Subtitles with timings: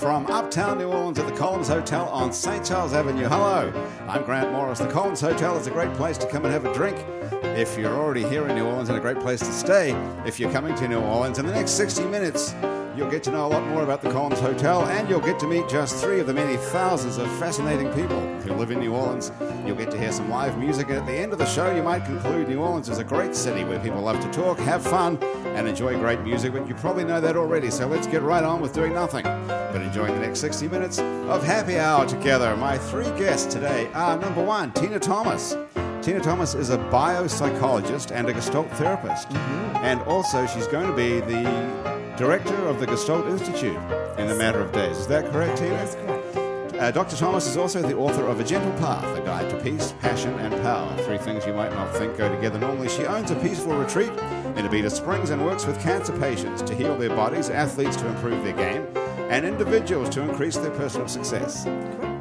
[0.00, 2.64] From uptown New Orleans at the Columns Hotel on St.
[2.64, 3.28] Charles Avenue.
[3.28, 3.70] Hello,
[4.08, 4.78] I'm Grant Morris.
[4.78, 6.96] The Columns Hotel is a great place to come and have a drink.
[7.44, 9.92] If you're already here in New Orleans, and a great place to stay.
[10.24, 12.54] If you're coming to New Orleans in the next 60 minutes,
[13.00, 15.46] you'll get to know a lot more about the Columns Hotel, and you'll get to
[15.46, 19.32] meet just three of the many thousands of fascinating people who live in New Orleans.
[19.64, 21.82] You'll get to hear some live music, and at the end of the show, you
[21.82, 25.16] might conclude New Orleans is a great city where people love to talk, have fun,
[25.56, 26.52] and enjoy great music.
[26.52, 29.80] But you probably know that already, so let's get right on with doing nothing but
[29.80, 32.54] enjoying the next 60 minutes of happy hour together.
[32.54, 35.56] My three guests today are number one, Tina Thomas.
[36.02, 39.28] Tina Thomas is a biopsychologist and a Gestalt therapist.
[39.28, 39.76] Mm-hmm.
[39.84, 41.89] And also, she's going to be the
[42.20, 43.78] director of the Gestalt Institute
[44.18, 44.98] in a matter of days.
[44.98, 45.70] Is that correct, Tina?
[45.70, 46.36] That's correct.
[46.76, 47.16] Uh, Dr.
[47.16, 50.52] Thomas is also the author of A Gentle Path, a guide to peace, passion, and
[50.62, 50.94] power.
[51.04, 52.90] Three things you might not think go together normally.
[52.90, 56.94] She owns a peaceful retreat in Abita Springs and works with cancer patients to heal
[56.98, 58.86] their bodies, athletes to improve their game,
[59.30, 61.64] and individuals to increase their personal success.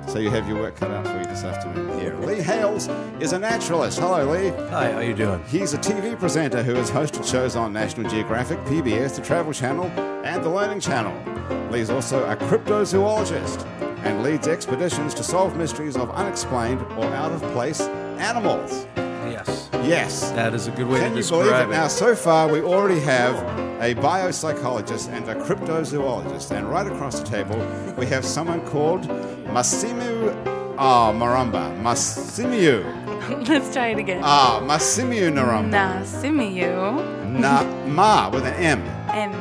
[0.09, 2.15] So you have your work cut out for you this afternoon here.
[2.15, 3.99] Lee Hales is a naturalist.
[3.99, 4.49] Hello, Lee.
[4.71, 5.43] Hi, how are you doing?
[5.43, 9.85] He's a TV presenter who has hosted shows on National Geographic, PBS, the Travel Channel,
[10.25, 11.13] and the Learning Channel.
[11.69, 13.63] Lee's also a cryptozoologist
[14.03, 18.87] and leads expeditions to solve mysteries of unexplained or out of place animals.
[19.47, 19.69] Yes.
[19.73, 20.31] Yes.
[20.31, 21.21] That is a good way to do that.
[21.21, 21.49] Can to you believe it?
[21.49, 23.35] describe Now, so far, we already have
[23.81, 26.51] a biopsychologist and a cryptozoologist.
[26.51, 27.57] And right across the table,
[27.97, 29.07] we have someone called
[29.53, 31.79] Massimo ah, Maramba.
[31.81, 32.83] Massimo.
[33.47, 34.21] Let's try it again.
[34.23, 35.71] Ah, Massimo Naramba.
[36.01, 37.29] Nasimiu.
[37.39, 38.81] Na, ma with an M.
[39.09, 39.31] M.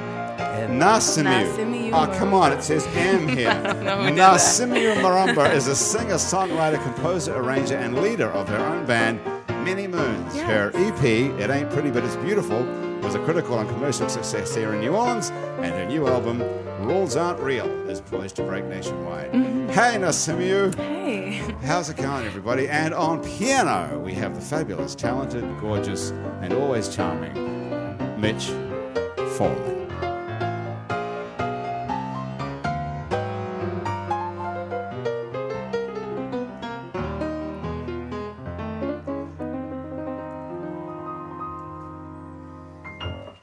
[0.78, 1.24] Nasimiu.
[1.24, 3.54] Nasimiu Oh, come on, it says M here.
[3.82, 8.58] know who did Nasimiu Maramba is a singer, songwriter, composer, arranger, and leader of her
[8.58, 9.20] own band,
[9.68, 10.34] Many Moons.
[10.34, 10.46] Yes.
[10.46, 12.62] Her EP, It Ain't Pretty But It's Beautiful,
[13.02, 16.42] was a critical and commercial success here in New Orleans, and her new album,
[16.80, 19.30] Rules Aren't Real, is poised to break nationwide.
[19.30, 19.68] Mm-hmm.
[19.68, 20.74] Hey, Nasimiu.
[20.74, 21.54] Hey.
[21.66, 22.66] How's it going, everybody?
[22.66, 27.34] And on piano, we have the fabulous, talented, gorgeous, and always charming
[28.18, 28.46] Mitch
[29.36, 29.77] Foreman.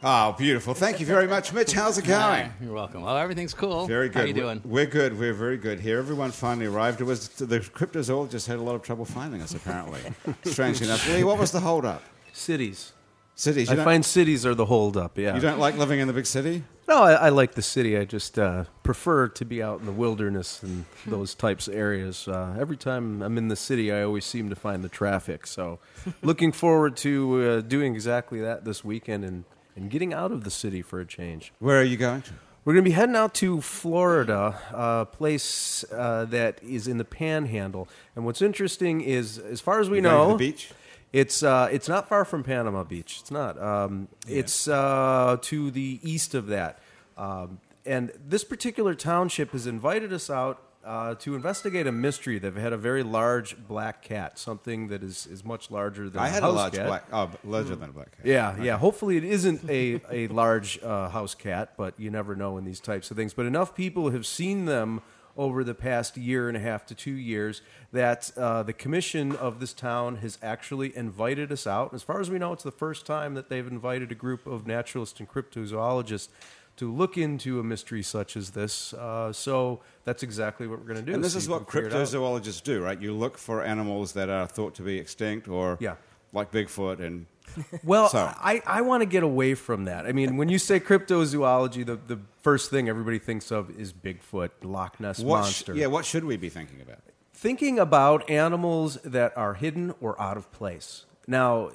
[0.08, 0.76] Oh, beautiful.
[0.76, 1.72] Thank you very much, Mitch.
[1.74, 2.20] How's it going?
[2.20, 3.02] Hi, You're welcome.
[3.02, 3.88] Well, everything's cool.
[3.88, 4.20] Very good.
[4.20, 4.62] How you We're- doing?
[4.64, 5.18] We're good.
[5.18, 5.98] We're very good here.
[5.98, 7.02] Everyone finally arrived.
[7.02, 10.02] It was the cryptozoologist had a lot of trouble finding us, apparently.
[10.46, 11.10] Strangely enough.
[11.12, 12.04] Lee, what was the holdup?
[12.34, 12.94] Cities.
[13.34, 13.68] Cities.
[13.68, 15.18] You I don't, find cities are the holdup.
[15.18, 15.34] Yeah.
[15.34, 16.64] you don't like living in the big city?
[16.88, 17.98] no, I, I like the city.
[17.98, 22.28] I just uh, prefer to be out in the wilderness and those types of areas.
[22.28, 25.48] Uh, every time I'm in the city, I always seem to find the traffic.
[25.48, 25.80] So,
[26.22, 29.44] looking forward to uh, doing exactly that this weekend and,
[29.76, 31.54] and getting out of the city for a change.
[31.60, 32.24] Where are you going?
[32.64, 37.06] We're going to be heading out to Florida, a place uh, that is in the
[37.06, 37.88] Panhandle.
[38.16, 40.72] And what's interesting is, as far as we You going to know, the beach?
[41.14, 43.20] It's uh, it's not far from Panama Beach.
[43.22, 43.62] It's not.
[43.62, 46.80] Um, It's uh, to the east of that.
[47.18, 52.38] Um, and this particular township has invited us out uh, to investigate a mystery.
[52.38, 56.28] They've had a very large black cat, something that is, is much larger than I
[56.28, 56.88] a had a large cat.
[56.88, 58.26] black, oh, larger than a black cat.
[58.26, 58.78] Yeah, yeah.
[58.78, 62.80] Hopefully, it isn't a, a large uh, house cat, but you never know in these
[62.80, 63.34] types of things.
[63.34, 65.02] But enough people have seen them
[65.38, 69.60] over the past year and a half to two years that uh, the commission of
[69.60, 71.94] this town has actually invited us out.
[71.94, 74.66] As far as we know, it's the first time that they've invited a group of
[74.66, 76.30] naturalists and cryptozoologists
[76.78, 78.94] to look into a mystery such as this.
[78.94, 81.14] Uh, so that's exactly what we're going to do.
[81.14, 82.08] And this is what we can figure it out.
[82.08, 83.00] cryptozoologists do, right?
[83.02, 85.96] You look for animals that are thought to be extinct or Yeah.
[86.34, 87.26] like Bigfoot and
[87.84, 90.06] Well, So- I, I want to get away from that.
[90.06, 94.50] I mean, when you say cryptozoology, the, the first thing everybody thinks of is Bigfoot,
[94.64, 95.76] Loch Ness what sh- monster.
[95.76, 97.00] yeah, what should we be thinking about?
[97.34, 101.06] Thinking about animals that are hidden or out of place.
[101.28, 101.72] Now,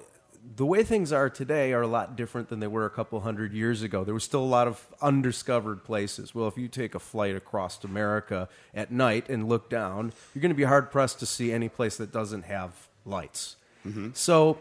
[0.56, 3.52] the way things are today are a lot different than they were a couple hundred
[3.52, 4.04] years ago.
[4.04, 6.34] There was still a lot of undiscovered places.
[6.34, 10.50] Well, if you take a flight across America at night and look down, you're going
[10.50, 13.56] to be hard pressed to see any place that doesn't have lights.
[13.86, 14.10] Mm-hmm.
[14.14, 14.58] So,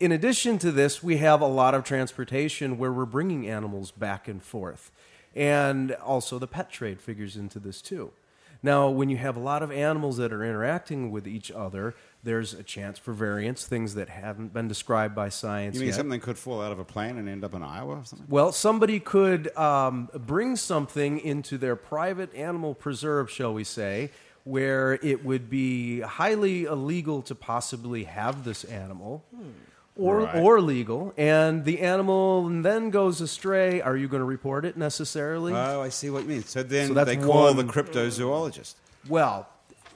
[0.00, 4.26] in addition to this, we have a lot of transportation where we're bringing animals back
[4.26, 4.90] and forth.
[5.34, 8.12] And also the pet trade figures into this too.
[8.62, 12.54] Now, when you have a lot of animals that are interacting with each other, there's
[12.54, 15.96] a chance for variance, things that haven't been described by science You mean yet.
[15.96, 18.26] something could fall out of a plane and end up in Iowa or something?
[18.28, 24.10] Well, somebody could um, bring something into their private animal preserve, shall we say,
[24.44, 29.24] where it would be highly illegal to possibly have this animal.
[29.94, 30.36] or Right.
[30.36, 33.82] or legal, and the animal then goes astray.
[33.82, 35.52] Are you going to report it necessarily?
[35.52, 36.44] Oh, I see what you mean.
[36.44, 38.74] So then So they call one- the cryptozoologist.
[39.06, 39.46] Well,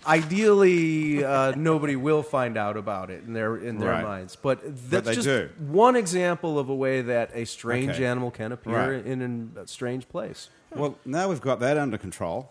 [0.06, 4.02] ideally, uh, nobody will find out about it in their in their Right.
[4.02, 4.36] minds.
[4.36, 4.60] But
[4.90, 5.50] that's they just do.
[5.58, 8.06] one example of a way that a strange Okay.
[8.06, 9.06] animal can appear Right.
[9.06, 10.48] in, in a strange place.
[10.74, 12.50] Well, now we've got that under control.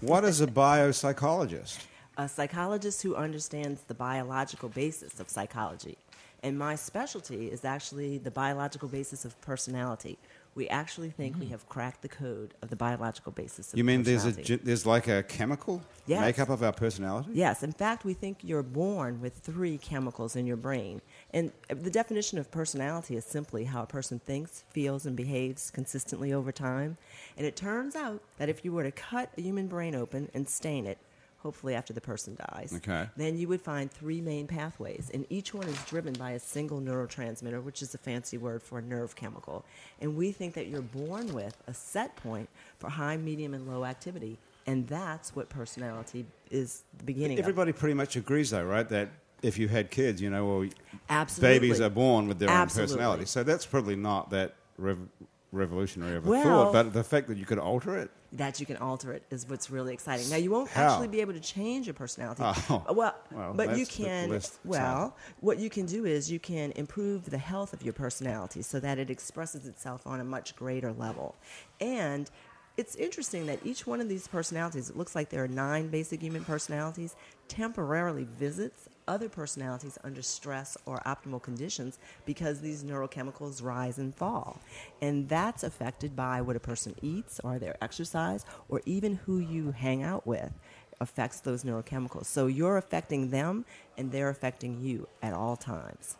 [0.00, 1.78] What is a biopsychologist?
[2.16, 5.98] a psychologist who understands the biological basis of psychology.
[6.44, 10.16] And my specialty is actually the biological basis of personality.
[10.54, 11.52] We actually think we mm-hmm.
[11.52, 15.08] have cracked the code of the biological basis of You mean there's a there's like
[15.08, 16.20] a chemical Yes.
[16.20, 17.30] makeup of our personality?
[17.32, 21.00] Yes, in fact, we think you're born with three chemicals in your brain.
[21.32, 26.32] And the definition of personality is simply how a person thinks, feels, and behaves consistently
[26.32, 26.98] over time.
[27.38, 30.48] And it turns out that if you were to cut a human brain open and
[30.48, 30.98] stain it,
[31.44, 33.06] hopefully after the person dies, Okay.
[33.18, 35.10] then you would find three main pathways.
[35.12, 38.78] And each one is driven by a single neurotransmitter, which is a fancy word for
[38.78, 39.62] a nerve chemical.
[40.00, 42.48] And we think that you're born with a set point
[42.78, 44.38] for high, medium, and low activity.
[44.66, 47.44] And that's what personality is the beginning of.
[47.44, 48.88] Everybody pretty much agrees, though, right?
[48.88, 49.10] That
[49.42, 50.68] if you had kids, you know, well,
[51.10, 51.58] Absolutely.
[51.58, 52.94] babies are born with their Absolutely.
[52.94, 53.24] own personality.
[53.26, 55.06] So that's probably not that rev-
[55.52, 56.72] revolutionary of a Well- thought.
[56.72, 59.70] But the fact that you could alter it, that you can alter it is what's
[59.70, 60.28] really exciting.
[60.28, 60.88] Now you won't How?
[60.88, 62.42] actually be able to change your personality.
[62.44, 64.40] Oh, well, well, but you can.
[64.64, 68.80] Well, what you can do is you can improve the health of your personality so
[68.80, 71.36] that it expresses itself on a much greater level.
[71.80, 72.30] And
[72.76, 76.20] it's interesting that each one of these personalities, it looks like there are nine basic
[76.20, 77.14] human personalities,
[77.46, 84.60] temporarily visits other personalities under stress or optimal conditions because these neurochemicals rise and fall.
[85.02, 89.72] And that's affected by what a person eats or their exercise or even who you
[89.72, 90.52] hang out with
[91.00, 92.26] affects those neurochemicals.
[92.26, 93.64] So you're affecting them
[93.98, 96.16] and they're affecting you at all times.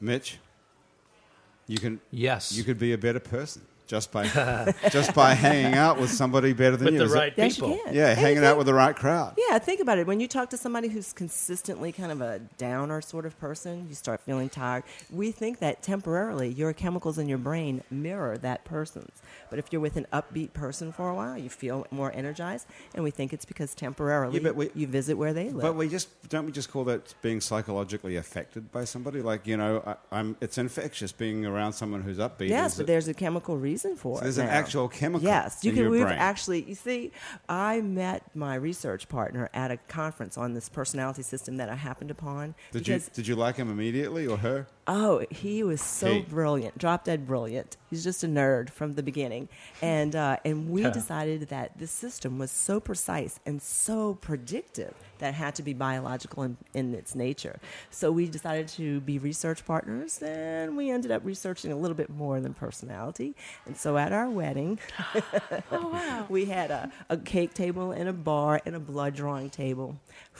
[0.00, 0.38] Mitch,
[1.66, 2.52] you can Yes.
[2.52, 4.26] you could be a better person just by
[4.90, 6.98] just by hanging out with somebody better than with you.
[7.00, 7.70] the Is it- right Yes, people.
[7.70, 7.94] you can.
[7.94, 9.34] yeah, hanging out with the right crowd.
[9.36, 10.06] Yeah, think about it.
[10.06, 13.94] When you talk to somebody who's consistently kind of a downer sort of person, you
[13.94, 14.84] start feeling tired.
[15.10, 19.20] We think that temporarily your chemicals in your brain mirror that person's.
[19.50, 23.04] But if you're with an upbeat person for a while, you feel more energized, and
[23.04, 25.62] we think it's because temporarily Yeah, but we- you visit where they live.
[25.62, 29.20] But we just don't we just call that being psychologically affected by somebody?
[29.22, 32.48] Like you know, I, I'm it's infectious being around someone who's upbeat.
[32.48, 34.22] Yes, Is but it- there's a chemical reason for So it.
[34.24, 35.90] there's an actual chemical Yes, you can.
[35.90, 36.18] We've brain.
[36.18, 36.62] actually.
[36.62, 37.12] You see,
[37.48, 42.10] I met my research partner at a conference on this personality system that I happened
[42.10, 42.54] upon.
[42.72, 44.66] did you did you like him immediately or her?
[44.86, 46.20] Oh, he was so He.
[46.22, 47.76] brilliant, drop dead brilliant.
[47.94, 49.48] He's just a nerd from the beginning,
[49.80, 50.90] and uh, and we Yeah.
[50.90, 55.72] decided that the system was so precise and so predictive that it had to be
[55.74, 57.60] biological in, in its nature.
[57.90, 62.10] So we decided to be research partners, and we ended up researching a little bit
[62.10, 63.36] more than personality.
[63.64, 64.80] And so at our wedding,
[65.70, 66.26] Oh, wow.
[66.28, 69.96] we had a, a cake table and a bar and a blood drawing table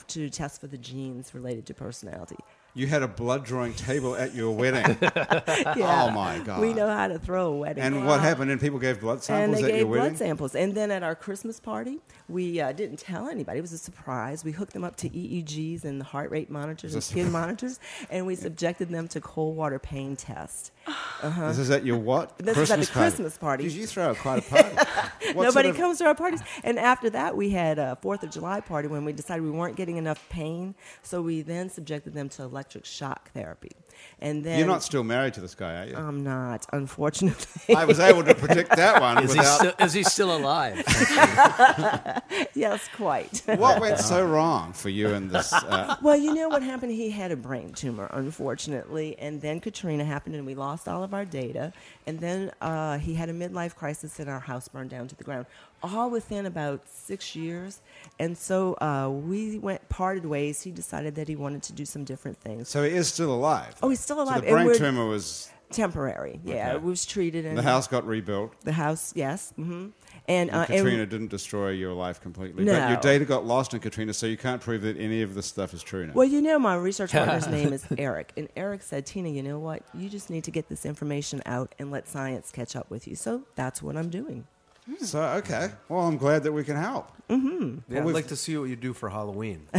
[0.09, 2.37] to test for the genes related to personality.
[2.77, 6.07] You had a blood drawing table at your wedding, Yeah.
[6.09, 6.61] Oh, my God.
[6.61, 7.83] We know how to throw a wedding.
[7.85, 8.51] and what happened?
[8.51, 10.09] And people gave blood and samples they at gave your wedding.
[10.09, 10.55] blood samples.
[10.57, 13.59] And then at our Christmas party, we uh, didn't tell anybody.
[13.59, 14.45] It was a surprise.
[14.45, 17.79] We hooked them up to EEGs and the heart rate monitors and skin monitors,
[18.11, 20.73] and we subjected them to cold water pain tests.
[20.87, 21.49] Uh-huh.
[21.49, 22.37] This is at your what?
[22.39, 22.93] This is at the party.
[23.01, 23.65] Christmas party.
[23.65, 24.77] Did you throw quite a party?
[25.35, 26.43] Nobody sort of- comes to our parties.
[26.63, 29.77] And after that, we had a Fourth of July party when we decided we weren't
[29.77, 33.73] getting enough pain, so we then subjected them to electric shock therapy.
[34.21, 35.97] And then You're not still married to this guy, are you?
[35.97, 37.75] I'm not, unfortunately.
[37.75, 40.83] I was able to predict that one Is he, still, is he still alive?
[42.55, 43.43] yes, quite.
[43.47, 45.53] what went so wrong for you in this?
[45.53, 46.93] Uh, Well, you know what happened?
[46.93, 51.13] He had a brain tumor, unfortunately, and then Katrina happened, and we lost all of
[51.15, 51.73] our data.
[52.07, 55.25] And then uh, he had a midlife crisis, and our house burned down to the
[55.25, 55.47] ground,
[55.85, 57.81] all within about six years.
[58.19, 60.63] And so uh, we went parted ways.
[60.63, 62.69] He decided that he wanted to do some different things.
[62.69, 63.75] so he is still alive.
[63.83, 64.43] Oh, he's still So alive.
[64.43, 65.51] the brain tumor was.
[65.71, 66.41] temporary.
[66.45, 66.77] Yeah, Okay.
[66.77, 67.45] it was treated.
[67.47, 68.53] And The house got rebuilt.
[68.63, 69.53] The house, yes.
[69.57, 69.89] hmm
[70.29, 72.65] And, uh, And Katrina and didn't destroy your life completely.
[72.65, 75.47] But your data got lost in Katrina, so you can't prove that any of this
[75.47, 76.13] stuff is true now.
[76.15, 78.33] Well, you know, my research partner's name is Eric.
[78.37, 79.83] And Eric said, Tina, you know what?
[79.93, 83.17] You just need to get this information out and let science catch up with you.
[83.17, 84.47] So that's what I'm doing.
[84.87, 85.03] Hmm.
[85.05, 85.71] So, okay.
[85.89, 87.11] Well, I'm glad that we can help.
[87.31, 87.49] Mm-hmm.
[87.49, 89.67] Yeah, Well, I'd we've- like to see what you do for Halloween.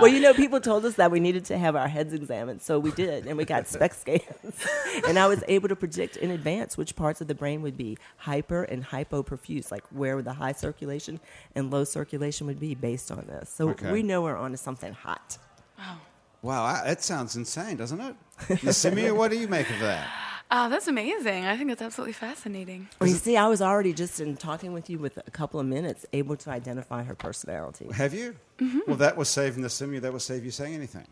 [0.00, 2.62] well, you know, people told us that we needed to have our heads examined.
[2.62, 3.26] So we did.
[3.26, 4.66] And we got SPECT scans.
[5.08, 7.98] and I was able to predict in advance which parts of the brain would be
[8.16, 11.18] hyper and hypoperfuse, like where the high circulation
[11.54, 13.50] and low circulation would be based on this.
[13.50, 13.90] So Okay.
[13.90, 15.36] we know we're onto something hot.
[16.42, 18.14] Wow, I- that sounds insane, doesn't it?
[18.48, 20.08] Nasimia, what do you make of that?
[20.52, 21.46] Oh, that's amazing.
[21.46, 22.88] I think that's absolutely fascinating.
[23.00, 25.66] Well, you see, I was already just in talking with you with a couple of
[25.66, 27.86] minutes able to identify her personality.
[27.92, 28.34] Have you?
[28.58, 28.80] Mm-hmm.
[28.88, 30.00] Well, that was saving Nasimia.
[30.00, 31.06] That was save you saying anything.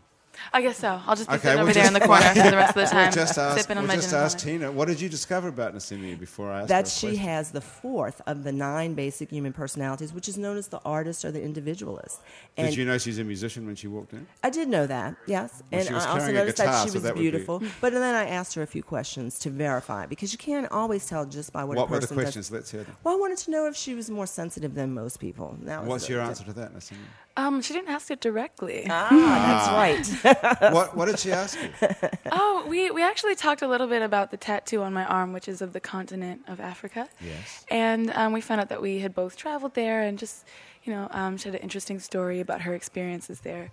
[0.53, 0.99] I guess so.
[1.05, 2.75] I'll just be Okay, sitting we'll over there in the corner for the rest of
[2.75, 4.59] the We'll time, just ask, sipping on we'll my just gin and ask tonic.
[4.59, 7.23] Tina, what did you discover about Nasimia before I asked That her a she question?
[7.25, 11.23] has the fourth of the nine basic human personalities, which is known as the artist
[11.25, 12.21] or the individualist.
[12.57, 14.25] And Did you know she's a musician when she walked in?
[14.43, 15.61] I did know that, yes.
[15.71, 17.61] Well, and she I also noticed guitar, that she so was that would be- beautiful.
[17.81, 21.25] But then I asked her a few questions to verify because you can't always tell
[21.25, 22.23] just by what, What a were the person does.
[22.25, 22.51] questions?
[22.51, 22.95] Let's hear them.
[23.03, 25.57] Well, I wanted to know if she was more sensitive than most people.
[25.63, 26.97] That was What's the- your answer to that, Nasimia?
[27.37, 28.85] Um, she didn't ask it directly.
[28.89, 29.07] Ah,
[30.21, 30.71] that's right.
[30.73, 31.69] what, what did she ask you?
[32.31, 35.47] Oh, we, we actually talked a little bit about the tattoo on my arm, which
[35.47, 37.07] is of the continent of Africa.
[37.21, 37.65] Yes.
[37.71, 40.45] And um, we found out that we had both traveled there and just,
[40.83, 43.71] you know, um, she had an interesting story about her experiences there.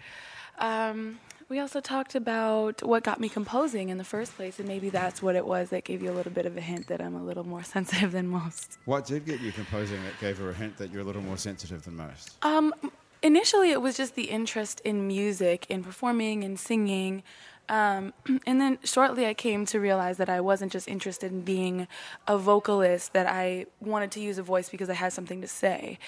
[0.59, 4.91] Um, we also talked about what got me composing in the first place, and maybe
[4.91, 7.15] that's what it was that gave you a little bit of a hint that I'm
[7.15, 8.79] a little more sensitive than most.
[8.85, 11.37] What did get you composing that gave her a hint that you're a little more
[11.37, 12.37] sensitive than most?
[12.43, 12.75] Um,
[13.23, 17.23] initially, it was just the interest in music, in performing and singing.
[17.69, 18.13] Um,
[18.47, 21.89] and then shortly, I came to realize that I wasn't just interested in being
[22.27, 25.99] a vocalist, that I wanted to use a voice because I had something to say.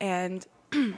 [0.00, 0.46] And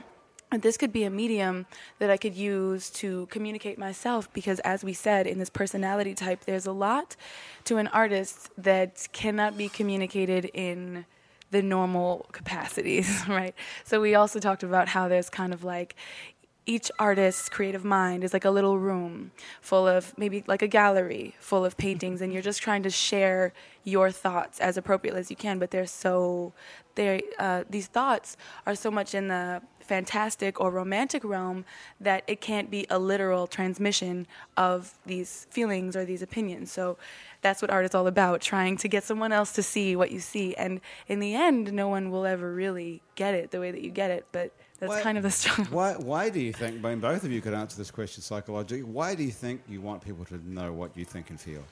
[0.52, 1.66] this could be a medium
[1.98, 6.44] that I could use to communicate myself because, as we said, in this personality type,
[6.44, 7.16] there's a lot
[7.64, 11.06] to an artist that cannot be communicated in
[11.50, 13.54] the normal capacities, right?
[13.84, 15.96] So we also talked about how there's kind of like
[16.66, 21.34] each artist's creative mind is like a little room full of maybe like a gallery
[21.40, 23.52] full of paintings and you're just trying to share
[23.82, 26.52] your thoughts as appropriate as you can but they're so
[26.94, 31.64] they uh, these thoughts are so much in the fantastic or romantic realm
[32.00, 34.26] that it can't be a literal transmission
[34.56, 36.96] of these feelings or these opinions so
[37.42, 40.20] that's what art is all about trying to get someone else to see what you
[40.20, 40.54] see.
[40.56, 43.90] And in the end no one will ever really get it the way that you
[43.90, 45.64] get it but that's Why- kind of the struggle.
[45.70, 48.82] Why, why do you think, I mean, both of you could answer this question psychologically,
[48.82, 51.62] why do you think you want people to know what you think and feel?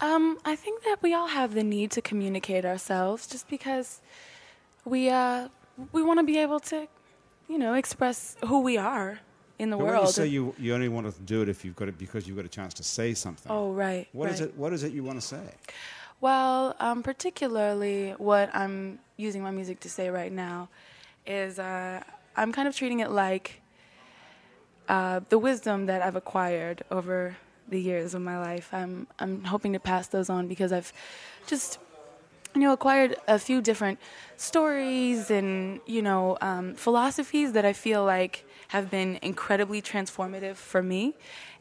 [0.00, 4.00] Um, I think that we all have the need to communicate ourselves, just because
[4.84, 5.48] we uh,
[5.92, 6.88] we want to be able to,
[7.48, 9.20] you know, express who we are
[9.60, 10.06] in the But when world.
[10.06, 12.36] you say you, you only want to do it if you've got it because you've
[12.36, 13.52] got a chance to say something.
[13.52, 14.08] oh, right.
[14.12, 14.34] What right.
[14.34, 14.56] is it?
[14.56, 15.42] What is it you want to say?
[16.22, 20.68] Well, um, particularly what I'm using my music to say right now
[21.26, 22.02] is uh,
[22.36, 23.60] I'm kind of treating it like
[24.88, 27.36] uh, the wisdom that I've acquired over
[27.68, 28.68] the years of my life.
[28.72, 30.92] I'm I'm hoping to pass those on because I've
[31.46, 31.78] just
[32.54, 33.98] you know acquired a few different
[34.36, 40.80] stories and you know um, philosophies that I feel like have been incredibly transformative for
[40.80, 41.14] me,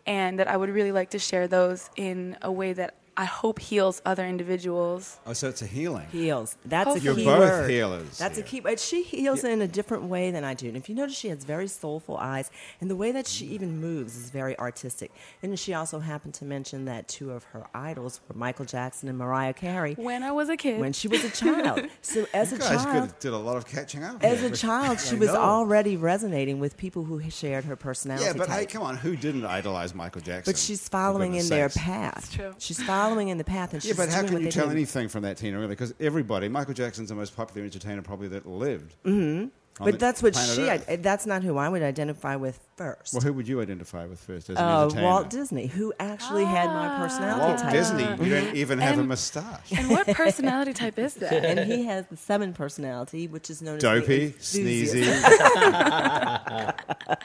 [0.06, 3.60] and that I would really like to share those in a way that I hope
[3.60, 5.18] heals other individuals.
[5.28, 6.08] Oh, so it's a healing.
[6.10, 6.56] Heals.
[6.64, 7.70] That's a You're key both word.
[7.70, 8.62] healers That's a key.
[8.62, 10.70] But she heals in a different way than I do.
[10.70, 12.50] And if you notice, she has very soulful eyes,
[12.80, 15.12] and the way that she even moves is very artistic.
[15.44, 19.18] And she also happened to mention that two of her idols were Michael Jackson and
[19.18, 21.82] Mariah Carey When I was a kid, when she was a child.
[22.02, 23.10] So as You a guys child.
[23.10, 24.24] could, did a lot of catching up.
[24.24, 24.54] As here.
[24.54, 28.60] a child, she was already resonating with people who shared her personality Yeah, but type.
[28.62, 30.52] hey, come on, who didn't idolize Michael Jackson?
[30.54, 31.86] But she's following in goodness their sakes?
[31.86, 32.32] path.
[32.34, 32.54] true.
[32.60, 34.66] She's following in the path, and Yeah, but how doing can what you they tell
[34.68, 34.72] do.
[34.72, 35.58] anything from that, Tina?
[35.58, 38.96] Really, because everybody, Michael Jackson's the most popular entertainer probably that lived.
[39.04, 39.48] Mm-hmm.
[39.80, 40.70] On But that's what she.
[40.70, 43.14] I, that's not who I would identify with first.
[43.14, 45.04] Well, who would you identify with first as an uh, entertainer?
[45.06, 47.72] Walt Disney, who actually had my personality Walt type.
[47.72, 48.04] Disney.
[48.04, 49.72] You don't even have a moustache.
[49.72, 51.34] and what personality type is that?
[51.46, 55.06] and he has the seven personality, which is known as Dopey, sneezy.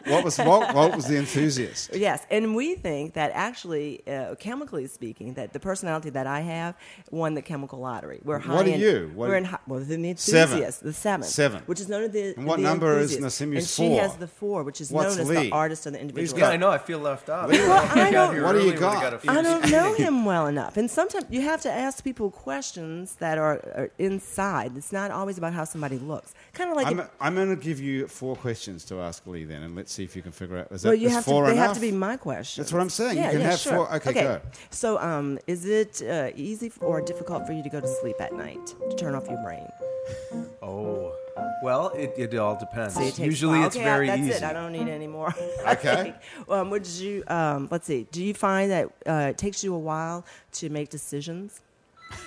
[0.07, 0.73] what was Walt?
[0.75, 1.91] Walt was the enthusiast.
[1.95, 6.75] Yes, and we think that actually, uh, chemically speaking, that the personality that I have
[7.11, 8.21] won the chemical lottery.
[8.25, 9.11] We're high What are in, you?
[9.15, 10.05] What- we're in high, well, the Seven.
[10.05, 11.63] enthusiast, the seven, Seven.
[11.67, 12.35] which is known as the.
[12.45, 13.41] And what the number is enthusiast.
[13.41, 14.01] Nasimi's And she four?
[14.03, 15.49] has the four, which is What's known as Lee?
[15.49, 16.39] the artist or the individual.
[16.41, 16.71] Yeah, I know.
[16.71, 17.49] I feel left out.
[17.51, 19.27] Well, I don't- What do you got?
[19.29, 23.39] I don't know him well enough, and sometimes you have to ask people questions that
[23.39, 24.77] are, are inside.
[24.77, 26.35] It's not always about how somebody looks.
[26.53, 29.63] Kind of like I'm, I'm going to give you four questions to ask Lee then,
[29.63, 30.71] and let's see if you can figure out.
[30.71, 31.31] Is that well, you is have to.
[31.31, 31.57] They enough?
[31.57, 32.67] have to be my questions.
[32.67, 33.17] That's what I'm saying.
[33.17, 33.73] You Yeah, can yeah, have sure.
[33.87, 34.41] four- okay, go.
[34.71, 38.33] So, um, is it uh, easy or difficult for you to go to sleep at
[38.35, 39.67] night to turn off your brain?
[40.63, 41.13] Oh,
[41.63, 42.95] well, it, it all depends.
[42.95, 44.31] See, it takes a Usually, it's okay, very that's easy.
[44.33, 44.43] it.
[44.43, 45.35] I don't need any more.
[45.67, 46.15] Okay.
[46.49, 47.25] um, would you?
[47.27, 48.07] Um, let's see.
[48.13, 51.61] Do you find that uh, it takes you a while to make decisions?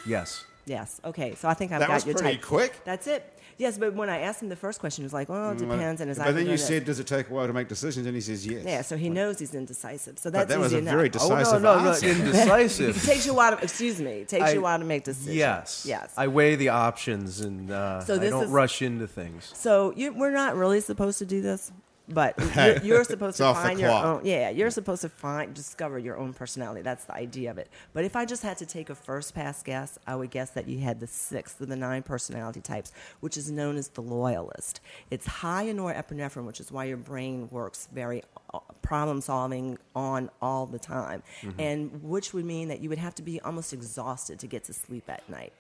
[0.08, 0.44] Yes.
[0.66, 1.00] Yes.
[1.06, 1.36] Okay.
[1.36, 2.46] So I think I've That got was your pretty type.
[2.46, 2.84] quick.
[2.84, 3.37] That's it.
[3.60, 6.00] Yes, but when I asked him the first question, he was like, "Well, it depends."
[6.02, 7.54] And as but I've then you doing it- said, "Does it take a while to
[7.54, 10.20] make decisions?" And he says, "Yes." "Yeah." So he knows he's indecisive.
[10.20, 10.94] So that's But that's that was easy a enough.
[10.94, 12.08] very Oh decisive no, no, no, answer.
[12.08, 12.98] indecisive.
[13.04, 13.58] It takes you a while.
[13.58, 14.12] To, excuse me.
[14.22, 15.36] It takes I- you a while to make decisions.
[15.36, 15.86] Yes.
[15.88, 16.14] Yes.
[16.16, 19.52] I weigh the options and uh, So I don't is- rush into things.
[19.56, 21.72] So you, we're not really supposed to do this,
[22.10, 24.22] but you're, you're supposed to find your own.
[24.24, 26.82] Yeah, you're supposed to find, discover your own personality.
[26.82, 27.70] That's the idea of it.
[27.94, 30.68] But if I just had to take a first pass guess, I would guess that
[30.68, 34.80] you had the sixth of the nine personality types, which is known as the loyalist.
[35.12, 38.24] It's high in norepinephrine, which is why your brain works very
[38.54, 41.60] uh, problem solving on all the time, Mm-hmm.
[41.60, 44.74] and which would mean that you would have to be almost exhausted to get to
[44.74, 45.54] sleep at night.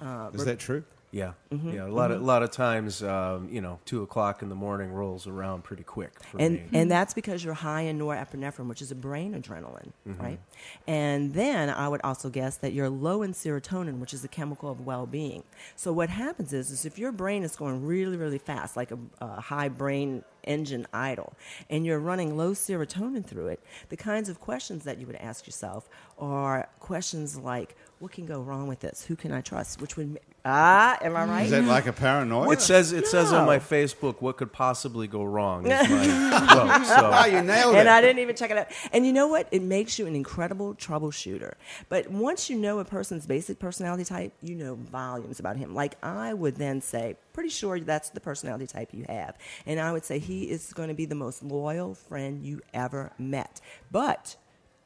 [0.00, 0.84] Uh, Is that true?
[1.14, 1.70] Yeah, Mm-hmm.
[1.76, 1.86] yeah.
[1.86, 4.90] A lot of a lot of times, um, you know, two o'clock in the morning
[4.92, 6.78] rolls around pretty quick for and me.
[6.78, 10.40] and that's because you're high in norepinephrine, which is a brain adrenaline, right?
[10.88, 14.68] And then I would also guess that you're low in serotonin, which is a chemical
[14.70, 15.44] of well-being.
[15.76, 18.98] So what happens is, is if your brain is going really, really fast, like a,
[19.20, 21.32] a high brain engine idle,
[21.70, 25.46] and you're running low serotonin through it, the kinds of questions that you would ask
[25.46, 29.04] yourself are questions like, "What can go wrong with this?
[29.04, 31.44] Who can I trust?" Which would ah, am I right?
[31.44, 32.50] Is that like a paranoia?
[32.50, 36.86] it says it says on my Facebook, "What could possibly go wrong?" Is my quote.
[36.86, 37.78] So Ah, you nailed it.
[37.78, 37.88] and.
[37.88, 38.66] I didn't even check it out.
[38.92, 39.48] And you know what?
[39.50, 41.54] It makes you an incredible troubleshooter.
[41.88, 45.74] But once you know a person's basic personality type, you know volumes about him.
[45.74, 49.36] Like I would then say, pretty sure that's the personality type you have.
[49.66, 53.12] And I would say he is going to be the most loyal friend you ever
[53.18, 53.60] met.
[53.90, 54.36] But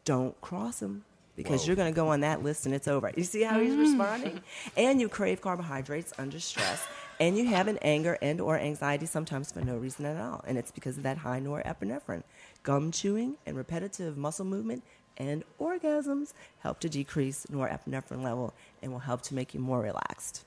[0.05, 1.05] don't cross him.
[1.45, 3.13] Because you're going to go on that list and it's over.
[3.17, 3.81] You see how he's mm.
[3.81, 4.41] responding?
[4.77, 6.85] And you crave carbohydrates under stress.
[7.21, 10.45] And you have an anger and or anxiety sometimes for no reason at all.
[10.47, 12.25] And it's because of that high norepinephrine.
[12.65, 14.83] Gum chewing and repetitive muscle movement
[15.17, 20.45] and orgasms help to decrease norepinephrine level and will help to make you more relaxed.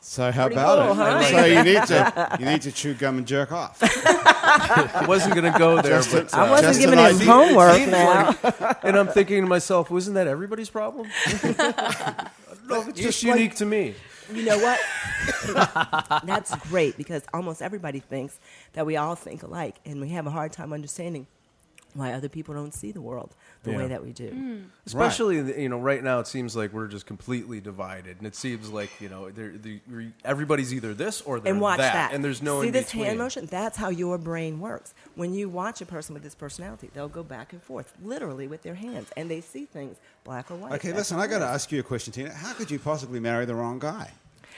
[0.00, 1.06] So how Pretty about cool, it?
[1.06, 1.22] huh?
[1.22, 3.78] So you need to you need to chew gum and jerk off.
[3.82, 7.16] I wasn't going to go there, Just but a- I uh, wasn't giving an him
[7.16, 7.32] idea.
[7.32, 8.76] homework seems now.
[8.82, 11.08] and I'm thinking to myself, wasn't that everybody's problem?
[11.26, 13.94] I don't know if it's just like- unique to me.
[14.32, 14.80] You know what?
[16.24, 18.38] That's great because almost everybody thinks
[18.72, 21.26] that we all think alike, and we have a hard time understanding
[21.94, 23.76] why other people don't see the world the Yeah.
[23.76, 24.28] way that we do.
[24.30, 24.58] Hmm.
[24.86, 28.70] Especially, you know, right now it seems like we're just completely divided, and it seems
[28.70, 29.80] like you know, they're, they
[30.24, 32.12] everybody's either this or they're And watch that, that.
[32.14, 33.04] and there's no see in this between.
[33.06, 33.46] hand motion.
[33.46, 34.94] That's how your brain works.
[35.14, 38.62] When you watch a person with this personality, they'll go back and forth, literally with
[38.62, 40.72] their hands, and they see things black or white.
[40.72, 42.32] Okay, That's listen, I got to ask you a question, Tina.
[42.32, 44.10] How could you possibly marry the wrong guy?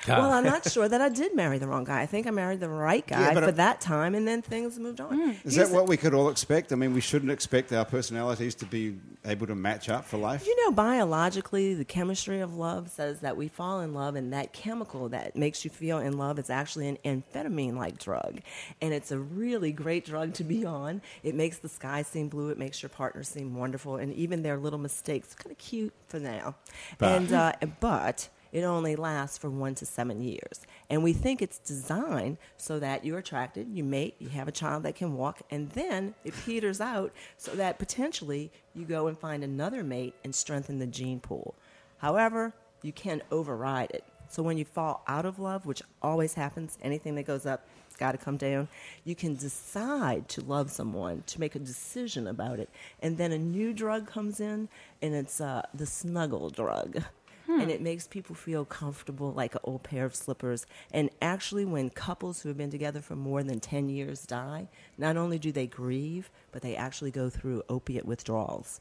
[0.07, 2.01] Well, I'm not sure that I did marry the wrong guy.
[2.03, 4.79] I think I married the right guy but for I- that time, and then things
[4.79, 5.31] moved on.
[5.45, 6.73] Is He's- that what we could all expect?
[6.73, 10.47] I mean, we shouldn't expect our personalities to be able to match up for life.
[10.47, 14.53] You know, biologically, the chemistry of love says that we fall in love, and that
[14.53, 18.40] chemical that makes you feel in love is actually an amphetamine like drug.
[18.81, 21.03] And it's a really great drug to be on.
[21.23, 24.59] It makes the sky seem blue, it makes your partner seem wonderful, and even their
[24.59, 26.55] little mistakes kind of cute for now.
[26.99, 30.61] But- And, uh, but it only lasts for one to seven years.
[30.88, 34.85] And we think it's designed so that you're attracted, you mate, you have a child
[34.85, 39.43] that can walk, and then it peters out so that potentially you go and find
[39.43, 41.57] another mate and strengthen the gene pool.
[41.99, 44.05] However, you can override it.
[44.29, 47.97] So when you fall out of love, which always happens, anything that goes up, it's
[47.97, 48.69] got to come down.
[49.05, 53.38] You can decide to love someone, to make a decision about it, and then a
[53.38, 54.69] new drug comes in,
[55.03, 57.03] and it's uh, the snuggle drug
[57.46, 57.61] Hmm.
[57.61, 60.66] and it makes people feel comfortable like an old pair of slippers.
[60.92, 65.18] And actually, when couples who have been together for more than 10 years die, not
[65.18, 68.80] only do they grieve, but they actually go through opiate withdrawals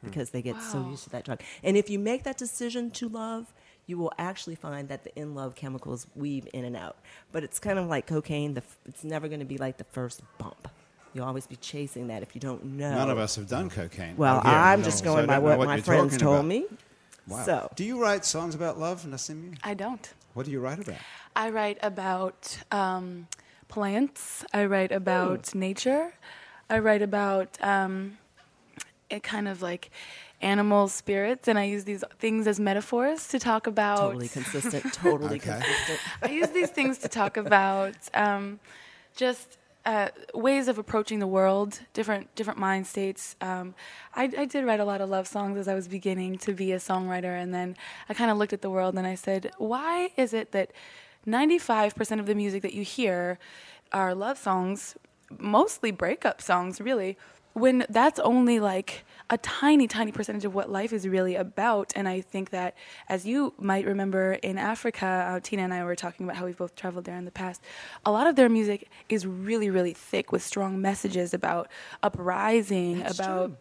[0.00, 0.08] hmm.
[0.08, 1.42] because they get so used to that drug.
[1.62, 3.52] And if you make that decision to love,
[3.86, 6.96] you will actually find that the in love chemicals weave in and out.
[7.32, 9.84] But it's kind of like cocaine, the, f- it's never going to be like the
[9.84, 10.68] first bump.
[11.12, 12.90] You'll always be chasing that if you don't know.
[12.90, 14.16] None of us have done cocaine.
[14.16, 14.84] Well, I'm no.
[14.84, 16.46] just going I by what, what my friends told about.
[16.46, 16.64] me.
[17.26, 17.44] Wow.
[17.44, 19.56] So, do you write songs about love, Nassimi?
[19.62, 20.12] I don't.
[20.34, 20.96] What do you write about?
[21.34, 23.28] I write about um,
[23.68, 24.44] plants.
[24.52, 26.12] I write about nature.
[26.68, 28.18] I write about um,
[29.10, 29.90] it kind of like
[30.42, 34.00] animal spirits, and I use these things as metaphors to talk about.
[34.00, 35.62] totally consistent, totally Okay.
[35.62, 36.00] consistent.
[36.22, 38.60] I use these things to talk about um,
[39.16, 43.36] just uh, ways of approaching the world, different different mind states.
[43.40, 43.74] Um,
[44.14, 46.72] I, I did write a lot of love songs as I was beginning to be
[46.72, 47.76] a songwriter, and then
[48.08, 50.72] I kind of looked at the world and I said, why is it that
[51.26, 53.38] 95% of the music that you hear
[53.92, 54.96] are love songs,
[55.38, 57.16] mostly breakup songs, really?
[57.54, 61.92] When that's only like a tiny, tiny percentage of what life is really about.
[61.96, 62.74] And I think that,
[63.08, 66.56] as you might remember in Africa, uh, Tina and I were talking about how we've
[66.56, 67.62] both traveled there in the past.
[68.04, 71.68] A lot of their music is really, really thick with strong messages about
[72.02, 73.46] uprising, That's about.
[73.46, 73.56] true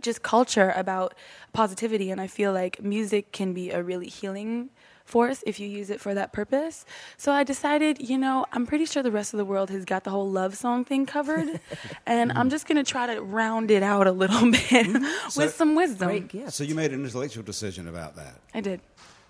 [0.00, 1.12] just culture about
[1.52, 4.70] positivity and i feel like music can be a really healing
[5.14, 6.76] force if you use it for that purpose.
[7.24, 10.00] So i decided you know i'm pretty sure the rest of the world has got
[10.06, 11.48] the whole love song thing covered.
[12.14, 14.86] And i'm just going to try to round it out a little bit
[15.28, 16.08] So- with some wisdom.
[16.08, 16.52] Great gift.
[16.58, 18.34] So you made an intellectual decision about that.
[18.58, 18.78] i did.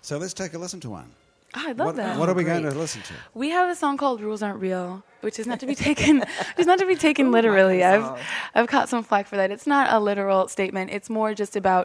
[0.01, 1.09] So let's take a listen to one.
[1.55, 2.13] oh, i love what, that.
[2.19, 3.13] what are we going to listen to?
[3.43, 4.87] we have a song called rules aren't real
[5.25, 6.13] which is not to be taken
[6.57, 7.79] it's not to be taken literally.
[7.91, 8.07] i've
[8.55, 9.49] i've caught some flack for that.
[9.55, 10.87] It's not a literal statement.
[10.97, 11.83] It's more just about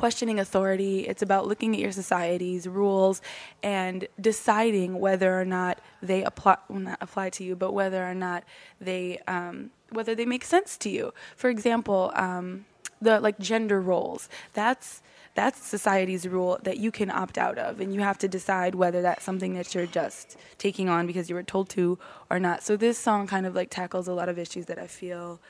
[0.00, 1.00] questioning authority.
[1.06, 3.20] It's about looking at your society's rules
[3.62, 8.14] and deciding whether or not they apply well, not apply to you but whether or
[8.14, 8.42] not
[8.80, 11.12] they um, whether they make sense to you.
[11.36, 12.64] For example um,
[13.02, 14.30] the like gender roles.
[14.54, 15.02] That's
[15.34, 19.02] that's society's rule that you can opt out of and you have to decide whether
[19.02, 21.98] that's something that you're just taking on because you were told to
[22.30, 22.62] or not.
[22.62, 25.40] So this song kind of like tackles a lot of issues that i feel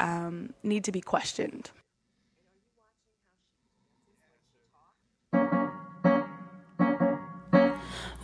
[0.00, 1.70] um, need to be questioned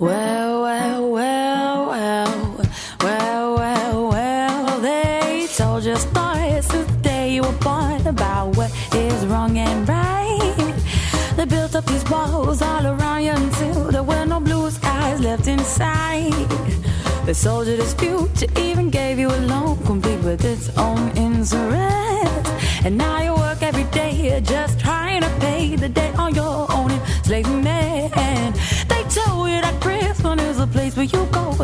[0.01, 2.57] Well, well, well, well,
[3.03, 8.73] well, well, well, they told you stories since the day you were born about what
[8.95, 10.75] is wrong and right.
[11.37, 15.47] They built up these walls all around you until there were no blue skies left
[15.49, 16.49] inside.
[17.27, 22.49] They sold you this future, even gave you a loan complete with its own interest.
[22.87, 26.91] And now you work every day just trying to pay the debt on your own
[26.91, 28.15] enslavement.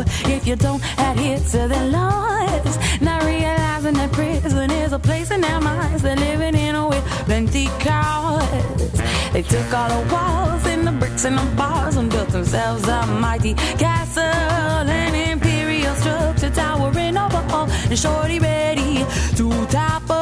[0.05, 3.01] If you don't adhere to uh, the laws.
[3.01, 7.03] Not realizing that prison is a place in their minds they're living in a with
[7.25, 8.91] plenty cars.
[9.33, 13.05] They took all the walls and the bricks and the bars and built themselves a
[13.07, 19.05] mighty castle, an imperial structure towering over all and shorty ready
[19.35, 20.17] to topple.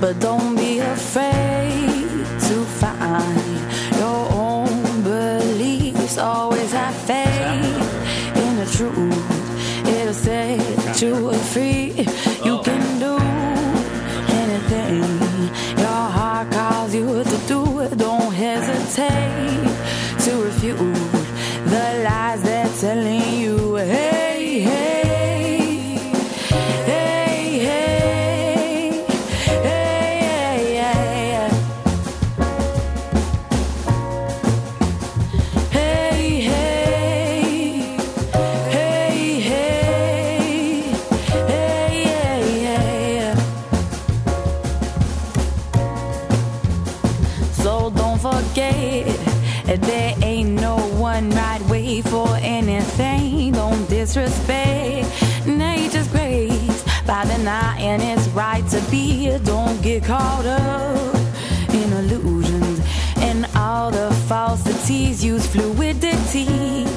[0.00, 1.59] But don't be afraid
[11.00, 11.39] to
[60.10, 61.14] caught up
[61.72, 62.80] in illusions
[63.18, 65.24] and all the falsities.
[65.24, 66.89] Use fluidity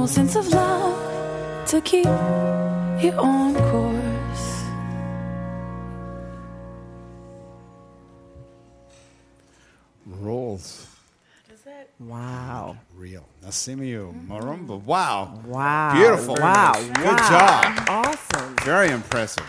[0.00, 4.64] primal sense of love to keep you on course.
[10.06, 10.86] Rules.
[11.98, 12.78] Wow.
[12.96, 13.26] Real.
[13.44, 14.80] Nasimiu Marumba.
[14.82, 15.38] Wow.
[15.44, 15.92] Wow.
[15.94, 16.36] Beautiful.
[16.36, 16.72] Wow.
[16.72, 17.28] Good wow.
[17.28, 17.88] job.
[17.88, 18.56] Awesome.
[18.64, 19.44] Very impressive.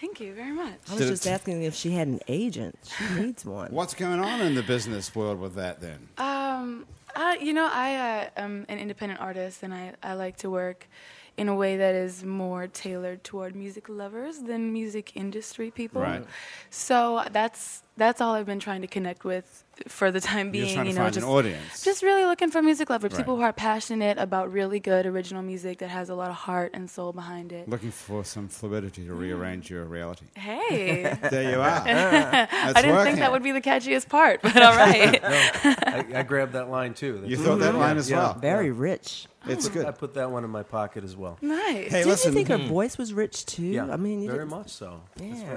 [0.00, 0.78] Thank you very much.
[0.88, 2.78] I was Did it- just asking if she had an agent.
[2.96, 3.70] She needs one.
[3.70, 6.08] What's going on in the business world with that then?
[6.16, 10.50] Um, uh, you know, I uh, am an independent artist, and I, I like to
[10.50, 10.88] work
[11.36, 16.02] in a way that is more tailored toward music lovers than music industry people.
[16.02, 16.24] Right.
[16.68, 20.74] So that's that's all I've been trying to connect with for the time You're being.
[20.74, 21.84] trying to you know, find an just audience.
[21.84, 23.18] just really looking for music lovers, Right.
[23.18, 26.72] people who are passionate about really good original music that has a lot of heart
[26.74, 27.66] and soul behind it.
[27.68, 30.26] Looking for some fluidity to rearrange your reality.
[30.34, 31.82] Hey, There you are.
[31.86, 35.18] I didn't think that would be the catchiest part, but all right.
[35.24, 37.22] I, I grabbed that line too.
[37.24, 38.18] You thought that line as Yeah.
[38.18, 38.34] well.
[38.34, 39.26] Very rich.
[39.46, 39.98] It's I good.
[39.98, 41.38] put that one in my pocket as well.
[41.40, 41.90] nice.
[41.90, 42.32] Hey, Did listen.
[42.32, 42.68] you think her mm-hmm.
[42.68, 43.62] voice was rich too?
[43.62, 45.00] Yeah, I mean, you very didn't- much so.
[45.16, 45.48] It's Yeah.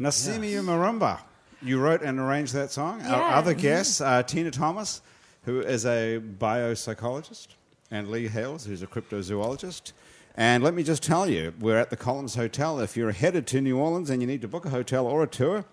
[0.00, 0.38] Very.
[0.38, 1.20] Nasimiu Marumba.
[1.62, 3.02] You wrote and arranged that song.
[3.02, 3.60] Our other mm-hmm.
[3.60, 5.02] guests are Tina Thomas,
[5.44, 7.48] who is a biopsychologist,
[7.90, 9.92] and Lee Hales, who's a cryptozoologist.
[10.36, 12.80] And let me just tell you, we're at the Columns Hotel.
[12.80, 15.26] If you're headed to New Orleans and you need to book a hotel or a
[15.26, 15.66] tour,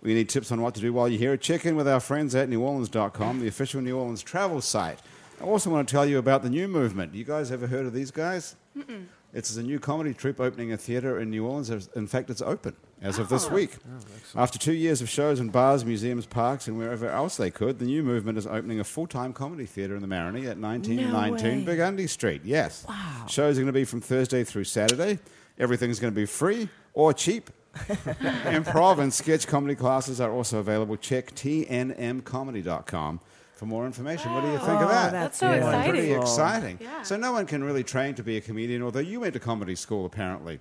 [0.00, 1.36] we need tips on what to do while you're here.
[1.36, 5.00] Check in with our friends at neworleans.com, the official New Orleans travel site.
[5.42, 7.14] I also want to tell you about the new movement.
[7.14, 8.56] You guys ever heard of these guys?
[9.34, 11.88] It's a new comedy troupe opening a theater in New Orleans.
[11.94, 13.54] In fact, it's open as of this oh.
[13.54, 13.76] week.
[13.86, 17.78] Oh, After two years of shows in bars, museums, parks, and wherever else they could,
[17.78, 21.58] the new movement is opening a full time comedy theater in the Marigny at 1919
[21.58, 21.64] way.
[21.64, 22.40] Burgundy Street.
[22.44, 22.84] Yes.
[22.88, 23.26] Wow.
[23.28, 25.18] Shows are going to be from Thursday through Saturday.
[25.58, 27.50] Everything's going to be free or cheap.
[27.74, 30.96] Improv and sketch comedy classes are also available.
[30.96, 33.20] Check tnmcomedy.com
[33.52, 34.32] for more information.
[34.32, 35.12] What do you think of Oh, that?
[35.12, 35.56] That's so Yeah.
[35.56, 35.90] exciting.
[35.90, 36.78] Pretty exciting.
[36.80, 37.02] Yeah.
[37.02, 39.74] So no one can really train to be a comedian, although you went to comedy
[39.74, 40.60] school apparently,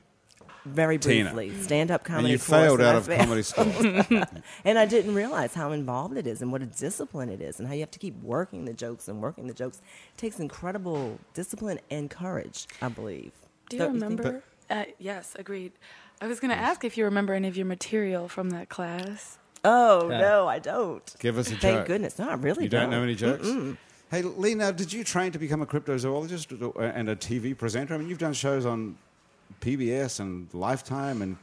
[0.65, 1.34] Very Tina.
[1.34, 1.62] briefly.
[1.62, 2.26] Stand up comedy.
[2.26, 3.65] and you failed out of comedy school.
[4.65, 7.67] And I didn't realize how involved it is and what a discipline it is and
[7.67, 9.82] how you have to keep working the jokes and working the jokes.
[10.13, 13.32] It takes incredible discipline and courage, I believe.
[13.69, 14.19] Do you Don't think?
[14.19, 14.43] remember?
[14.69, 15.73] uh, yes, agreed.
[16.21, 19.38] I was going to ask if you remember any of your material from that class.
[19.65, 21.13] Oh, no, I don't.
[21.19, 21.71] Give us a Thank joke.
[21.73, 22.19] Thank goodness.
[22.19, 23.47] No, I really You don't know any jokes?
[24.12, 26.52] Hey, Lee, now, did you train to become a cryptozoologist
[26.95, 27.95] and a TV presenter?
[27.95, 28.97] I mean, you've done shows on
[29.62, 31.38] PBS and Lifetime and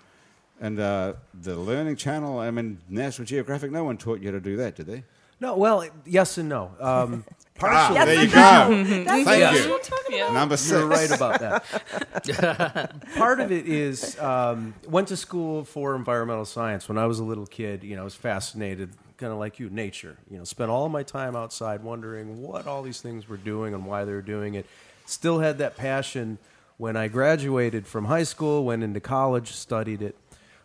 [0.61, 2.39] and uh, the Learning Channel.
[2.39, 3.71] I mean, National Geographic.
[3.71, 5.05] No one taught you how to do that, did they?
[5.41, 6.71] No, well, yes and no.
[6.79, 7.25] Um,
[7.63, 9.05] Ah, partially, there you go.
[9.05, 10.33] That's Thank what you.
[10.33, 13.07] Number 6 You're right about that.
[13.17, 17.25] Part of it is um, went to school for environmental science when I was a
[17.25, 17.85] little kid.
[17.85, 20.17] You know, I was fascinated, kind of like you, nature.
[20.31, 23.85] You know, spent all my time outside wondering what all these things were doing and
[23.85, 24.65] why they were doing it.
[25.05, 26.39] Still had that passion
[26.81, 30.17] when I graduated from high school, went into college, studied it,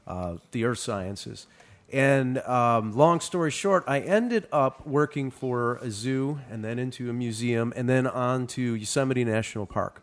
[0.07, 1.45] uh, the earth sciences.
[1.91, 7.09] And um, long story short, I ended up working for a zoo and then into
[7.09, 10.01] a museum and then on to Yosemite National Park.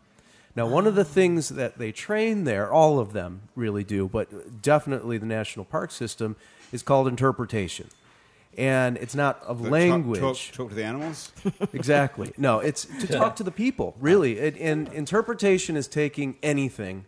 [0.55, 4.61] Now, one of the things that they train there, all of them really do, but
[4.61, 6.35] definitely the national park system,
[6.71, 7.87] is called interpretation.
[8.57, 10.19] And it's not of Talk- language.
[10.19, 11.31] Talk, talk to the animals.
[11.73, 12.31] Exactly.
[12.37, 14.37] No, it's to talk to the people, really.
[14.37, 17.05] It, and interpretation is taking anything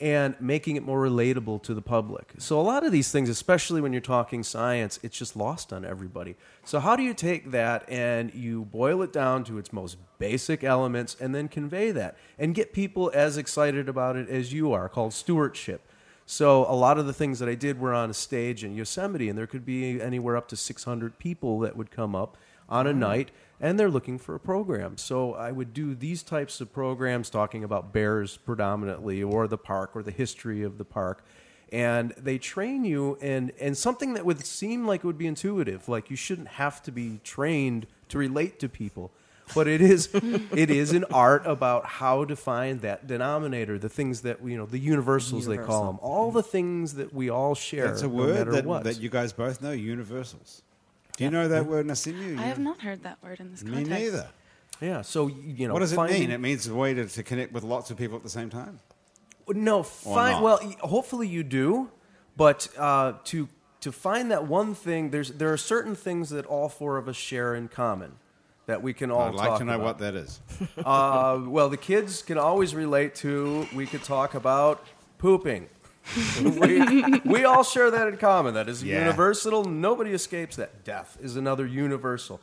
[0.00, 2.32] and making it more relatable to the public.
[2.38, 5.84] So a lot of these things, especially when you're talking science, it's just lost on
[5.84, 6.34] everybody.
[6.64, 10.64] So how do you take that and you boil it down to its most basic
[10.64, 14.88] elements and then convey that and get people as excited about it as you are,
[14.88, 15.80] called stewardship.
[16.26, 19.28] So a lot of the things that I did were on a stage in Yosemite,
[19.28, 22.36] and there could be anywhere up to 600 people that would come up
[22.68, 24.96] on a night, and they're looking for a program.
[24.96, 29.90] So I would do these types of programs talking about bears predominantly, or the park,
[29.94, 31.22] or the history of the park.
[31.70, 35.88] And they train you in, in something that would seem like it would be intuitive,
[35.88, 39.12] like you shouldn't have to be trained to relate to people
[39.54, 44.22] but it is it is an art about how to find that denominator, the things
[44.22, 47.88] that you know, the universals they call them, all the things that we all share.
[47.88, 48.84] That's a word matter that, what.
[48.84, 49.72] that you guys both know.
[49.72, 50.62] Universals.
[51.16, 52.38] Do you know that word, Nasimu?
[52.38, 53.90] I have not heard that word in this context.
[53.90, 54.12] Me context.
[54.14, 54.28] neither.
[54.80, 55.02] yeah.
[55.02, 56.30] So you know, What does it finding- mean?
[56.30, 58.80] It means a way to, to connect with lots of people at the same time.
[59.48, 60.42] No, Or fine.
[60.42, 61.90] Well, hopefully you do,
[62.36, 63.48] But uh, to
[63.82, 67.16] to find that one thing, there's there are certain things that all four of us
[67.16, 68.12] share in common
[68.66, 69.84] that we can all I'd like to know about.
[69.84, 70.40] what that is.
[70.84, 73.66] Uh, well, the kids can always relate to.
[73.74, 74.84] We could talk about
[75.18, 75.68] pooping.
[76.42, 78.54] we, we all share that in common.
[78.54, 79.00] That is Yeah.
[79.00, 79.64] universal.
[79.64, 80.84] Nobody escapes that.
[80.84, 82.40] Death is another universal.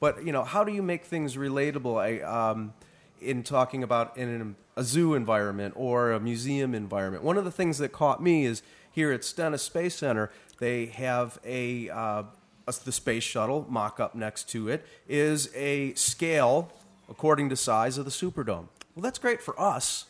[0.00, 1.96] But you know, how do you make things relatable?
[2.00, 2.72] I, um,
[3.20, 7.50] in talking about in an, a zoo environment or a museum environment, one of the
[7.52, 10.30] things that caught me is here at Stennis Space Center.
[10.58, 12.22] They have a, uh,
[12.66, 16.72] a the space shuttle mock up next to it is a scale
[17.08, 18.68] according to size of the Superdome.
[18.94, 20.06] Well, that's great for us.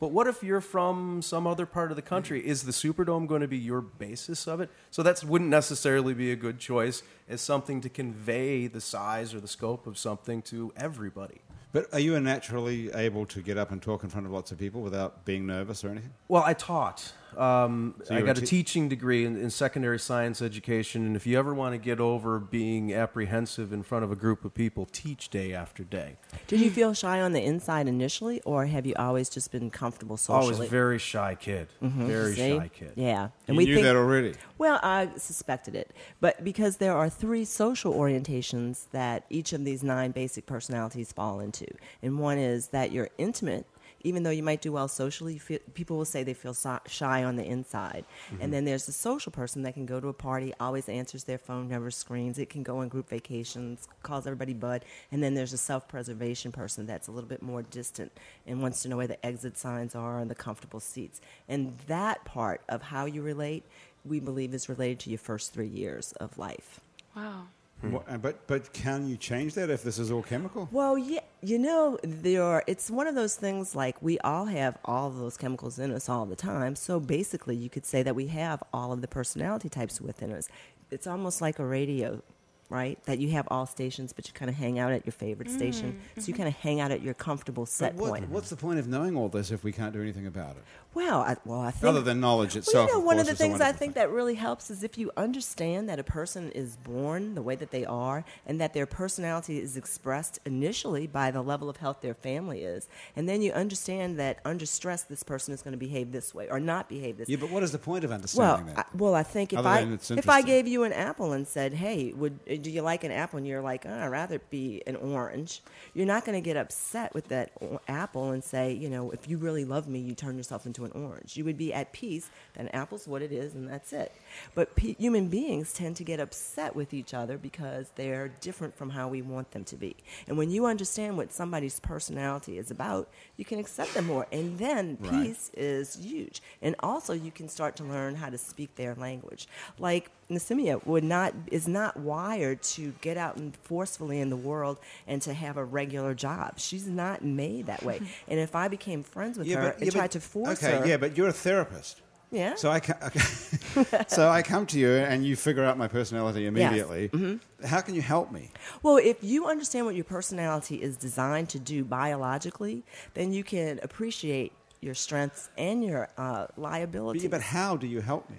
[0.00, 2.46] But what if you're from some other part of the country?
[2.46, 4.68] Is the Superdome going to be your basis of it?
[4.90, 9.40] So that wouldn't necessarily be a good choice as something to convey the size or
[9.40, 11.40] the scope of something to everybody.
[11.72, 14.58] But are you naturally able to get up and talk in front of lots of
[14.58, 16.12] people without being nervous or anything?
[16.28, 17.12] Well, I taught.
[17.38, 21.26] Um, So I got a te- teaching degree in, in secondary science education, and if
[21.26, 24.86] you ever want to get over being apprehensive in front of a group of people,
[24.90, 26.16] teach day after day.
[26.46, 30.16] Did you feel shy on the inside initially, or have you always just been comfortable
[30.16, 30.54] socially?
[30.54, 32.56] Always very shy kid, very See?
[32.56, 32.92] shy kid.
[32.96, 34.34] Yeah, you we knew that already.
[34.58, 39.82] Well, I suspected it, but because there are three social orientations that each of these
[39.82, 41.66] nine basic personalities fall into,
[42.02, 43.66] and one is that you're intimate.
[44.04, 46.80] Even though you might do well socially, you feel, people will say they feel so-
[46.86, 48.04] shy on the inside.
[48.30, 48.50] And mm-hmm.
[48.50, 51.68] then there's the social person that can go to a party, always answers their phone,
[51.68, 52.38] never screens.
[52.38, 54.84] It can go on group vacations, calls everybody bud.
[55.10, 58.12] And then there's a self-preservation person that's a little bit more distant
[58.46, 61.20] and wants to know where the exit signs are and the comfortable seats.
[61.48, 63.64] And that part of how you relate,
[64.04, 66.80] we believe, is related to your first three years of life.
[67.16, 67.44] Wow.
[67.84, 67.92] Hmm.
[67.92, 70.68] What- uh, but but can you change that if this is all chemical?
[70.72, 74.78] Well, yeah, you know, there are, it's one of those things like we all have
[74.84, 76.74] all of those chemicals in us all the time.
[76.74, 80.48] So basically, you could say that we have all of the personality types within us.
[80.90, 82.22] It's almost like a radio,
[82.70, 82.98] right?
[83.04, 85.56] That you have all stations, but you kind of hang out at your favorite mm,
[85.56, 86.00] station.
[86.16, 86.36] So you mm-hmm.
[86.42, 88.30] kind of hang out at your comfortable set But what- point.
[88.30, 90.64] what's the point of knowing all this if we can't do anything about it?
[90.94, 92.88] Well, I, well, I think Other than knowledge Well, itself.
[92.88, 94.02] you know, of one of course, the things I think thing.
[94.02, 97.70] that really helps is if you understand that a person is born the way that
[97.70, 102.14] they are and that their personality is expressed initially by the level of health their
[102.14, 106.12] family is, and then you understand that under stress this person is going to behave
[106.12, 107.28] this way or not behave this.
[107.28, 107.34] Way.
[107.34, 108.94] Yeah, but what is the point of well, understanding I, that?
[108.94, 109.80] well, I think if I
[110.10, 113.10] if I gave you an apple and said, "Hey, would uh, do you like an
[113.10, 115.62] apple?" and you're like, oh, "I'd rather it be an orange,"
[115.94, 117.52] you're not going to get upset with that
[117.88, 120.92] apple and say, you know, if you really love me, you turn yourself into an
[120.92, 121.36] orange.
[121.36, 124.12] You would be at peace that an apple's what it is and that's it.
[124.54, 128.90] But pe- human beings tend to get upset with each other because they're different from
[128.90, 129.96] how we want them to be.
[130.28, 134.58] And when you understand what somebody's personality is about, you can accept them more, and
[134.58, 135.10] then Right.
[135.26, 136.42] peace is huge.
[136.62, 139.48] And also, you can start to learn how to speak their language.
[139.78, 144.78] Like Nasimiyu would not is not wired to get out and forcefully in the world
[145.06, 146.58] and to have a regular job.
[146.58, 148.00] She's not made that way.
[148.28, 150.96] and if I became friends with her and tried to force okay, her, okay, yeah,
[150.96, 152.00] but you're a therapist.
[152.30, 152.56] Yeah.
[152.56, 154.04] So I ca- okay.
[154.08, 157.08] so I come to you and you figure out my personality immediately.
[157.10, 157.64] Mm-hmm.
[157.64, 158.50] How can you help me?
[158.82, 162.82] Well, if you understand what your personality is designed to do biologically,
[163.14, 167.22] then you can appreciate your strengths and your uh, liabilities.
[167.22, 168.36] But, but how do you help me?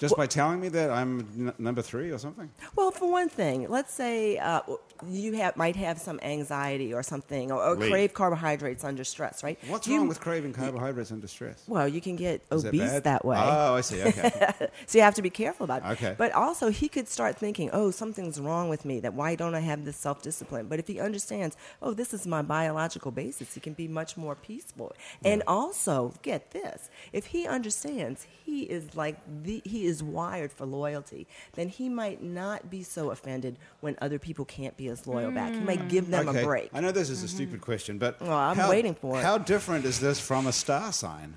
[0.00, 2.50] Just by telling me that I'm n- number three or something?
[2.74, 4.62] Well, for one thing, let's say uh,
[5.06, 9.58] you have, might have some anxiety or something, or, or crave carbohydrates under stress, right?
[9.68, 11.62] What's You- wrong with craving carbohydrates under stress?
[11.68, 13.04] Well, you can get Is obese bad?
[13.04, 13.36] that way.
[13.38, 14.02] Oh, I see.
[14.02, 14.30] Okay.
[14.86, 15.88] so you have to be careful about it.
[15.92, 16.14] Okay.
[16.16, 19.00] But also, he could start thinking, oh, something's wrong with me.
[19.00, 20.66] That why don't I have this self discipline?
[20.66, 24.34] But if he understands, oh, this is my biological basis, he can be much more
[24.34, 24.94] peaceful.
[25.24, 30.66] And also, get this: if he understands he is like the he is wired for
[30.66, 35.32] loyalty, then he might not be so offended when other people can't be as loyal
[35.32, 35.52] back.
[35.52, 36.42] He might give them okay.
[36.42, 36.70] a break.
[36.72, 38.28] I know this is a stupid question, but Mm-hmm.
[38.28, 39.22] Well, I'm how, waiting for it.
[39.22, 41.34] How different is this from a star sign?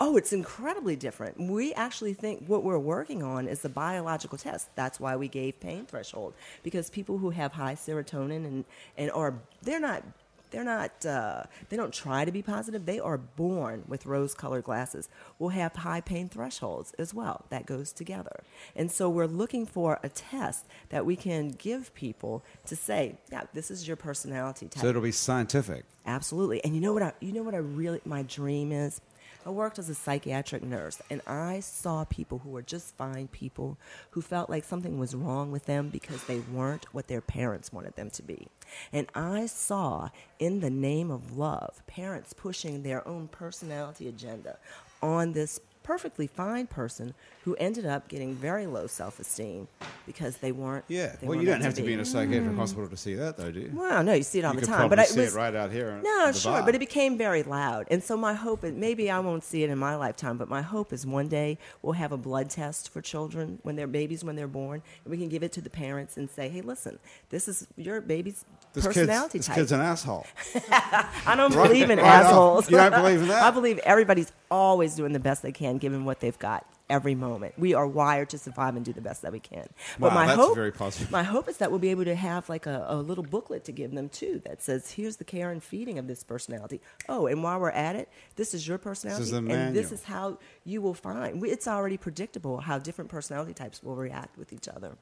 [0.00, 1.38] Oh, it's incredibly different.
[1.38, 4.74] We actually think what we're working on is the biological test.
[4.74, 6.34] That's why we gave pain threshold
[6.64, 8.64] because people who have high serotonin and
[8.96, 10.02] and are they're not
[10.50, 12.86] they're not uh, they don't try to be positive.
[12.86, 15.08] They are born with rose-colored glasses.
[15.38, 17.44] Will have high pain thresholds as well.
[17.50, 18.42] That goes together.
[18.74, 23.44] And so we're looking for a test that we can give people to say, yeah,
[23.54, 24.82] this is your personality type.
[24.82, 25.84] So it'll be scientific.
[26.06, 26.62] Absolutely.
[26.64, 29.00] And you know what I you know what I really my dream is?
[29.48, 33.78] I worked as a psychiatric nurse and I saw people who were just fine people
[34.10, 37.96] who felt like something was wrong with them because they weren't what their parents wanted
[37.96, 38.48] them to be.
[38.92, 44.58] And I saw in the name of love parents pushing their own personality agenda
[45.00, 47.14] on this perfectly fine person
[47.46, 49.66] who ended up getting very low self esteem
[50.04, 50.84] because they weren't.
[50.88, 51.06] Yeah.
[51.18, 52.56] they Well, weren't you don't have to be in a psychiatric Mm.
[52.58, 53.70] hospital to see that, though, do you?
[53.74, 55.54] Well, no, you see it all you the time, but I see was it right
[55.54, 55.98] out here.
[56.04, 56.62] no, sure, bar.
[56.66, 59.70] but it became very loud, and so my hope, and maybe I won't see it
[59.70, 63.00] in my lifetime, but my hope is one day we'll have a blood test for
[63.00, 66.18] children when they're babies when they're born, and we can give it to the parents
[66.18, 66.98] and say, hey, listen,
[67.30, 69.56] this is your baby's this kid's, personality this type.
[69.56, 70.26] kid's an asshole.
[70.70, 72.24] I don't Right- believe in right off.
[72.26, 72.70] assholes.
[72.70, 73.42] You don't believe in that?
[73.42, 77.52] I believe everybody's always doing the best they can given what they've got every moment.
[77.58, 79.68] We are wired to survive and do the best that we can.
[79.98, 81.10] But Wow, my that's hope, very positive.
[81.10, 83.72] My hope is that we'll be able to have like a, a little booklet to
[83.72, 87.42] give them too that says, "Here's the care and feeding of this personality." Oh, and
[87.42, 90.94] while we're at it, this is your personality, the and this is how you will
[90.94, 91.42] find.
[91.42, 94.96] we- It's already predictable how different personality types will react with each other.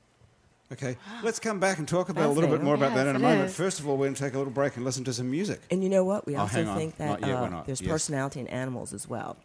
[0.73, 2.65] Okay, let's come back and talk about a little bit Fascinating.
[2.65, 3.51] more about that in a moment.
[3.51, 3.55] is.
[3.57, 5.61] First of all, we're going to take a little break and listen to some music.
[5.71, 6.27] And you know what?
[6.27, 7.91] We Oh, also hang think that yet, uh, there's Yes.
[7.91, 9.37] personality in animals as well.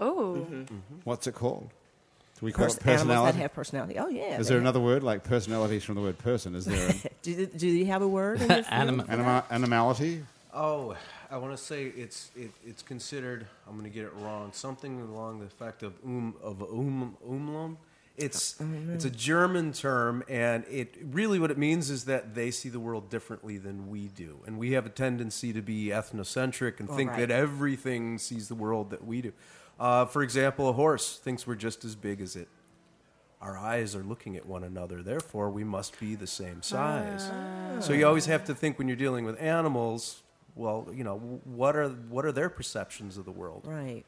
[0.00, 0.46] Oh,
[1.04, 1.68] What's it called?
[2.40, 3.38] Do we call Pers- it animals that personality?
[3.38, 3.98] have personality.
[3.98, 4.38] Oh yeah.
[4.40, 6.54] Is there have- another word like personality from the word person?
[6.54, 8.40] Is there an Do, do you have a word?
[8.40, 10.24] In your Anim- anima- animality?
[10.52, 10.96] Oh,
[11.30, 13.46] I want to say it's it, it's considered.
[13.68, 14.50] I'm going to get it wrong.
[14.52, 17.76] Something along the effect of um of um umlum.
[18.16, 18.54] It's
[18.92, 22.78] it's a German term, and it really what it means is that they see the
[22.78, 26.94] world differently than we do, and we have a tendency to be ethnocentric and Oh,
[26.94, 27.20] think right.
[27.20, 29.32] that everything sees the world that we do.
[29.80, 32.46] Uh, for example, a horse thinks we're just as big as it.
[33.40, 37.30] Our eyes are looking at one another, therefore we must be the same size.
[37.84, 40.22] So you always have to think when you're dealing with animals.
[40.54, 43.62] Well, you know, what are what are their perceptions of the world?
[43.66, 44.04] Right.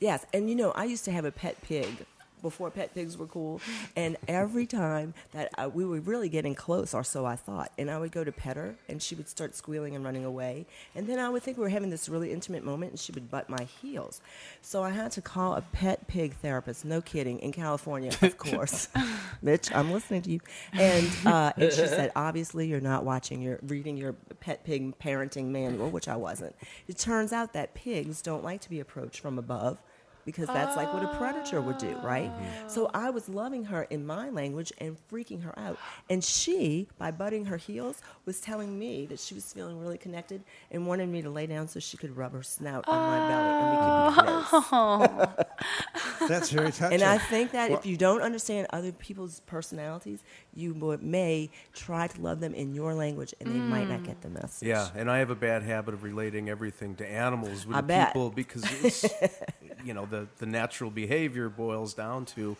[0.00, 2.04] Yes, and you know, I used to have a pet pig
[2.44, 3.60] before pet pigs were cool,
[3.96, 7.90] and every time that uh, we were really getting close, or so I thought, and
[7.90, 11.08] I would go to pet her, and she would start squealing and running away, and
[11.08, 13.48] then I would think we were having this really intimate moment, and she would butt
[13.48, 14.20] my heels.
[14.62, 16.84] So I had to call a pet pig therapist.
[16.84, 18.88] No kidding, in California, of course.
[19.42, 20.40] Mitch, I'm listening to you,
[20.74, 25.46] and uh, and she said, obviously you're not watching, you're reading your pet pig parenting
[25.46, 26.54] manual, which I wasn't.
[26.86, 29.78] It turns out that pigs don't like to be approached from above
[30.24, 32.30] because that's like what a predator would do, right?
[32.34, 32.38] Ah.
[32.38, 32.68] Mm-hmm.
[32.68, 35.78] So I was loving her in my language and freaking her out.
[36.10, 40.42] And she, by butting her heels, was telling me that she was feeling really connected
[40.70, 43.50] and wanted me to lay down so she could rub her snout on my belly
[43.50, 45.34] and we could be ah.
[45.36, 46.28] close.
[46.28, 46.94] That's very touching.
[46.94, 50.20] And I think that Well- if you don't understand other people's personalities,
[50.54, 54.28] you may try to love them in your language and they might not get the
[54.28, 54.42] mm.
[54.42, 54.68] message.
[54.68, 57.86] Yeah, and I have a bad habit of relating everything to animals with I the
[57.86, 58.08] bet.
[58.08, 59.04] people because it's
[59.84, 62.56] you know the the natural behavior boils down to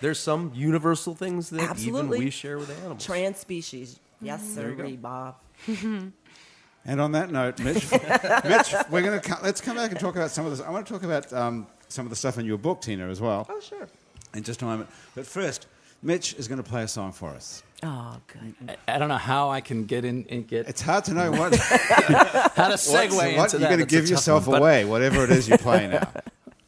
[0.00, 2.16] there's some universal things that Absolutely.
[2.16, 3.04] even we share with animals.
[3.04, 4.00] Trans species.
[4.20, 4.96] Yes, There you sir, go.
[4.96, 5.34] Bob.
[6.86, 7.90] And on that note, Mitch,
[8.44, 10.60] Mitch, we're going to let's come back and talk about some of this.
[10.60, 13.22] I want to talk about um, some of the stuff in your book, Tina, as
[13.22, 13.88] well, Oh, sure.
[14.34, 14.90] in just a moment.
[15.14, 15.66] But first,
[16.02, 17.62] Mitch is going to play a song for us.
[17.82, 18.76] Oh, good.
[18.86, 21.54] I don't know how I can get in and get It's hard to know what,
[21.56, 25.48] how to segue what into you're going to give yourself one, away, whatever it is
[25.48, 26.10] you play now.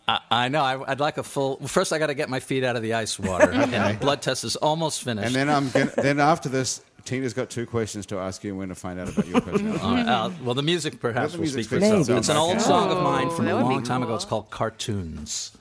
[0.08, 0.62] I, I know.
[0.62, 1.56] I, I'd like a full.
[1.66, 3.50] First, I got to get my feet out of the ice water.
[3.52, 5.26] And blood test is almost finished.
[5.26, 8.58] And then I'm gonna, then after this, Tina's got two questions to ask you, and
[8.58, 9.80] we're going to find out about your personality.
[9.82, 12.00] All right, uh, well, the music perhaps the will speak for itself.
[12.00, 12.18] itself.
[12.18, 14.14] It's an old song of mine Oh, from that a long time ago.
[14.14, 15.52] It's called Cartoons.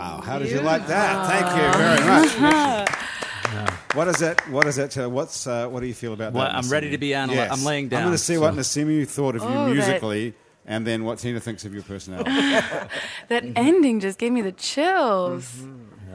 [0.00, 1.26] Like that.
[1.26, 2.88] Thank you very much.
[3.94, 4.40] What is it?
[4.50, 4.98] What is it?
[4.98, 6.54] Uh, what's uh, what do you feel about Well, that?
[6.54, 9.06] I'm ready to be analy- I'm laying down, I'm going to see so- what Nassimi
[9.08, 10.34] thought of you Oh, that- musically,
[10.66, 12.30] and then what Tina thinks of your personality.
[13.28, 15.62] That ending just gave me the chills.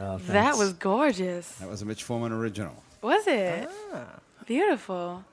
[0.00, 1.48] Oh, that was gorgeous.
[1.56, 2.76] that was a Mitch Foreman original.
[3.02, 3.68] Was it?
[3.92, 4.04] Ah.
[4.46, 5.24] Beautiful.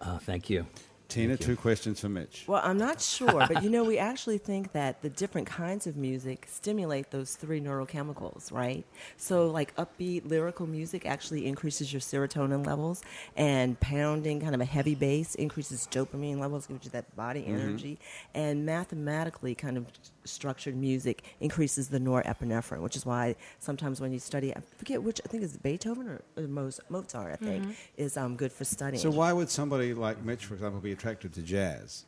[0.00, 0.66] Oh, thank you.
[1.08, 2.44] Tina, two questions for Mitch.
[2.46, 5.96] Well, I'm not sure, but you know, we actually think that the different kinds of
[5.96, 8.84] music stimulate those three neurochemicals, right?
[9.16, 13.02] So, like upbeat lyrical music actually increases your serotonin levels,
[13.36, 17.98] and pounding, kind of a heavy bass, increases dopamine levels, gives you that body energy,
[18.34, 19.86] and mathematically, kind of
[20.24, 25.20] structured music increases the norepinephrine, which is why sometimes when you study, I forget which,
[25.24, 29.00] I think it's Beethoven or, or Mozart, I think, is um, good for studying.
[29.00, 32.04] So why would somebody like Mitch, for example, be attracted to jazz?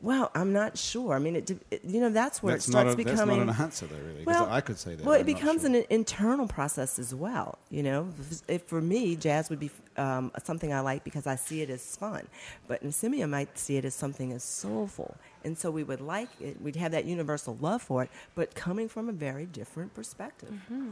[0.00, 1.14] Well, I'm not sure.
[1.14, 3.46] I mean, it, it you know that's where that's it starts not a, becoming.
[3.46, 4.24] That's not an answer, though, really.
[4.24, 5.06] Because I could say that.
[5.06, 5.76] Well, it I'm becomes sure.
[5.76, 7.58] an internal process as well.
[7.70, 11.36] You know, if, if for me, jazz would be um, something I like because I
[11.36, 12.26] see it as fun,
[12.66, 16.60] but Nasimiyu might see it as something as soulful, and so we would like it.
[16.60, 20.50] We'd have that universal love for it, but coming from a very different perspective.
[20.50, 20.90] Mm-hmm.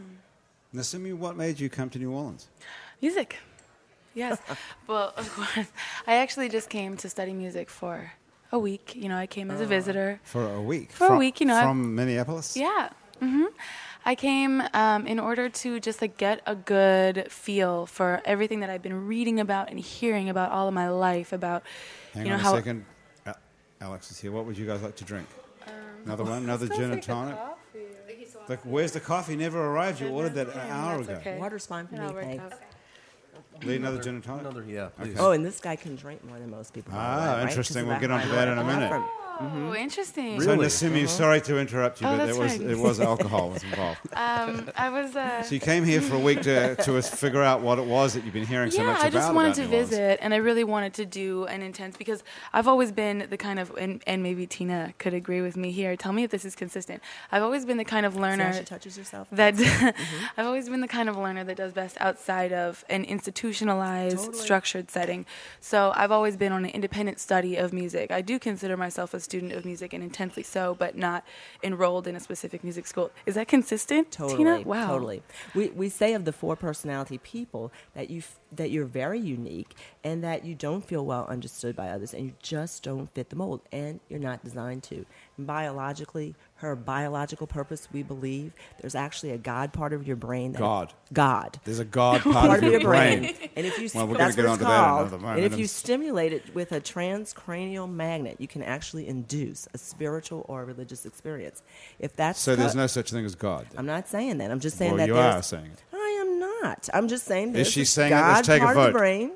[0.72, 2.48] Nassimi, what made you come to New Orleans?
[3.02, 3.36] Music.
[4.14, 4.38] Yes.
[4.86, 5.66] well, of course.
[6.06, 8.12] I actually just came to study music for
[8.52, 8.94] a week.
[8.96, 10.20] You know, I came as a visitor.
[10.24, 10.92] For a week.
[10.92, 12.56] For a week, you know, I- From Minneapolis?
[12.56, 12.90] Yeah.
[13.20, 13.44] hmm
[14.02, 18.70] I came um, in order to just like get a good feel for everything that
[18.70, 21.62] I've been reading about and hearing about all of my life about,
[22.14, 22.86] Hang you know on how a second.
[23.26, 23.36] Al-
[23.82, 24.32] Alex is here.
[24.32, 25.28] What would you guys like to drink?
[26.06, 26.44] Another one?
[26.44, 27.36] Another gin and tonic?
[28.48, 29.36] Like, where's the coffee?
[29.36, 30.00] Never arrived.
[30.00, 31.12] You ordered that an hour ago.
[31.20, 31.36] okay.
[31.38, 32.54] Water's fine for me, I'll thanks.
[33.60, 33.68] Out.
[33.68, 34.42] Lee, another gin and tonic?
[34.42, 34.88] Another, yeah.
[35.00, 35.16] please.
[35.18, 36.92] Oh, and this guy can drink more than most people.
[36.94, 37.82] Ah, way, interesting.
[37.82, 39.02] of We'll get onto high that in a minute.
[39.40, 39.68] Norepinephrine.
[39.70, 40.40] Oh, interesting.
[40.40, 40.66] So, Really?
[40.66, 42.70] Nassimi, sorry to interrupt you, Oh, but that's there was, fine.
[42.70, 44.00] it was alcohol was involved.
[44.12, 45.16] Um, I was.
[45.16, 47.84] Uh, So you came here for a week to, to us figure out what it
[47.86, 49.06] was that you've been hearing so much about.
[49.06, 51.96] I just wanted about to New visit, and I really wanted to do an intense
[51.96, 52.22] because
[52.52, 55.96] I've always been the kind of, and, and maybe Tina could agree with me here.
[55.96, 57.02] Tell me if this is consistent.
[57.32, 59.28] I've always been the kind of learner she touches herself.
[59.32, 59.88] that Mm-hmm.
[60.40, 64.38] I've always been the kind of learner that does best outside of an institutionalized, Totally.
[64.38, 65.26] structured setting.
[65.60, 68.10] So I've always been on an independent study of music.
[68.10, 71.24] I do consider myself a student of music and intensely so, but not
[71.62, 73.12] enrolled in a specific music school.
[73.26, 74.38] Is that consistent, Totally.
[74.38, 74.60] Tina?
[74.62, 74.88] Wow.
[74.88, 75.22] Totally.
[75.54, 79.76] We, we say of the four personality people that you f- that you're very unique
[80.02, 83.36] and that you don't feel well understood by others and you just don't fit the
[83.36, 85.06] mold and you're not designed to.
[85.44, 90.52] Biologically, her biological purpose, we believe, there's actually a God part of your brain.
[90.52, 90.92] That God.
[91.12, 91.58] God.
[91.64, 93.34] There's a God part, part of your brain.
[93.56, 95.36] And if you Well, we're that's what it's onto that in called.
[95.36, 100.44] And if you stimulate it with a transcranial magnet, you can actually induce a spiritual
[100.48, 101.62] or religious experience.
[101.98, 103.66] If that's So there's no such thing as God.
[103.70, 103.78] then?
[103.78, 104.50] I'm not saying that.
[104.50, 105.82] I'm just saying well, that you are saying it.
[105.92, 106.88] I am not.
[106.92, 108.16] I'm just saying there's she a saying it?
[108.16, 108.92] God Let's take a part of vote.
[108.92, 109.32] the brain,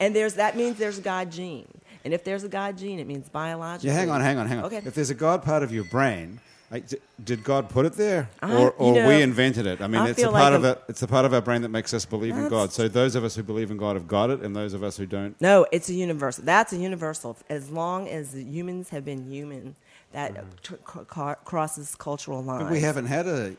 [0.00, 1.66] and there's that means there's God gene.
[2.04, 3.88] And if there's a God gene, it means biologically.
[3.90, 4.64] Yeah, hang on, hang on, hang on.
[4.66, 4.82] Okay.
[4.84, 6.38] If there's a God part of your brain,
[6.70, 9.80] like, d- did God put it there, I- or, you or know, we invented it?
[9.80, 10.82] I mean, I it's a part like of a- it.
[10.88, 12.72] It's a part of our brain that makes us believe in God.
[12.72, 14.96] So those of us who believe in God have got it, and those of us
[14.96, 15.38] who don't.
[15.40, 16.44] No, it's a universal.
[16.44, 17.36] That's a universal.
[17.48, 19.76] As long as humans have been human,
[20.14, 20.48] that mm-hmm.
[20.62, 22.62] tr- cr- crosses cultural lines.
[22.62, 23.56] But we haven't had a,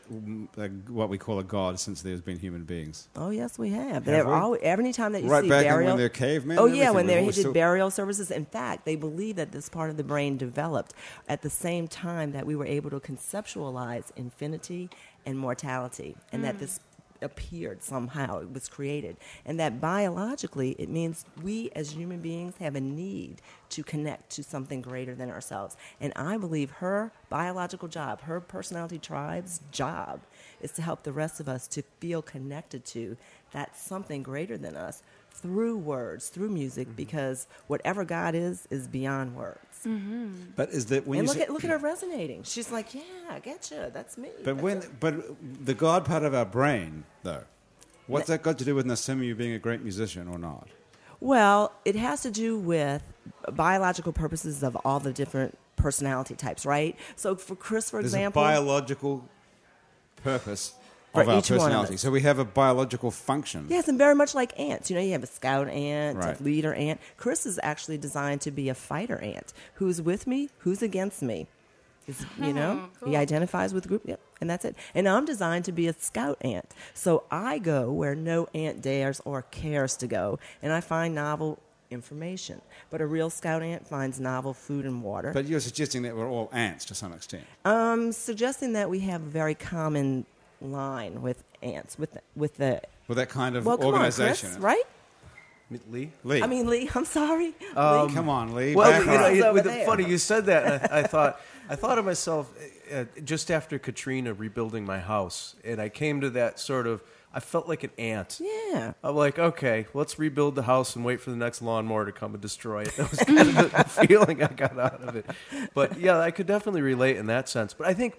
[0.56, 3.08] a what we call a God since there's been human beings.
[3.14, 4.06] Oh yes, we have.
[4.06, 4.32] Have we?
[4.32, 6.90] all, every time that you Right see back in when burial, they're cavemen Oh yeah,
[6.90, 8.30] when they did still- burial services.
[8.30, 10.94] In fact, they believe that this part of the brain developed
[11.28, 14.88] at the same time that we were able to conceptualize infinity
[15.26, 16.60] and mortality, and that mm.
[16.60, 16.80] this
[17.22, 18.38] appeared somehow.
[18.40, 19.16] It was created.
[19.44, 23.40] And that biologically it means we as human beings have a need
[23.70, 25.76] to connect to something greater than ourselves.
[26.00, 30.20] And i believe her biological job her personality tribe's job
[30.60, 33.16] is to help the rest of us to feel connected to
[33.52, 36.96] that something greater than us through words through music Mm-hmm.
[36.96, 40.32] because whatever god is is beyond words Mm-hmm.
[40.56, 42.92] But is that when and you look say, at look at her resonating she's like
[42.92, 45.14] yeah i get you that's me But That's when, it." but
[45.64, 47.44] the God part of our brain, though,
[48.08, 50.68] what's that got to do with Nassimi being a great musician or not?
[51.20, 53.02] Well, it has to do with
[53.52, 56.96] biological purposes of all the different personality types, right?
[57.14, 59.24] So for Chris, for There's example, a biological
[60.16, 60.74] purpose
[61.16, 61.96] For of our each one of personality.
[61.96, 63.66] So we have a biological function.
[63.68, 64.90] yes, and very much like ants.
[64.90, 66.40] You know, you have a scout ant, Right.
[66.40, 67.00] a leader ant.
[67.16, 69.52] Chris is actually designed to be a fighter ant.
[69.74, 70.50] Who's with me?
[70.58, 71.48] Who's against me?
[72.06, 74.02] Is, you know, hmm, he identifies with the group.
[74.04, 74.76] Yep, and that's it.
[74.94, 76.72] And I'm designed to be a scout ant.
[76.94, 81.58] So I go where no ant dares or cares to go, and I find novel
[81.90, 82.60] information.
[82.90, 85.32] But a real scout ant finds novel food and water.
[85.32, 87.44] But you're suggesting that we're all ants to some extent.
[87.64, 90.26] I'm suggesting that we have very common
[90.60, 94.50] line with ants with the, with the With that kind of well, come on, organization.
[94.50, 94.82] Chris, right?
[95.90, 96.12] Lee?
[96.22, 96.42] Lee.
[96.42, 96.88] I mean, Lee.
[96.94, 97.54] I'm sorry.
[97.74, 98.14] Um, Lee.
[98.14, 98.74] come on, Lee.
[98.74, 99.50] Well, you know, up.
[99.50, 99.84] It, with there.
[99.84, 100.92] funny you said that.
[100.92, 102.52] I, I thought I thought of myself
[102.92, 107.02] uh, just after Katrina rebuilding my house, and I came to that sort of.
[107.34, 108.40] I felt like an ant.
[108.40, 108.94] Yeah.
[109.04, 112.32] I'm like, okay, let's rebuild the house and wait for the next lawnmower to come
[112.32, 112.92] and destroy it.
[112.96, 115.26] That was kind of the, the feeling I got out of it.
[115.74, 117.74] But yeah, I could definitely relate in that sense.
[117.74, 118.16] But I think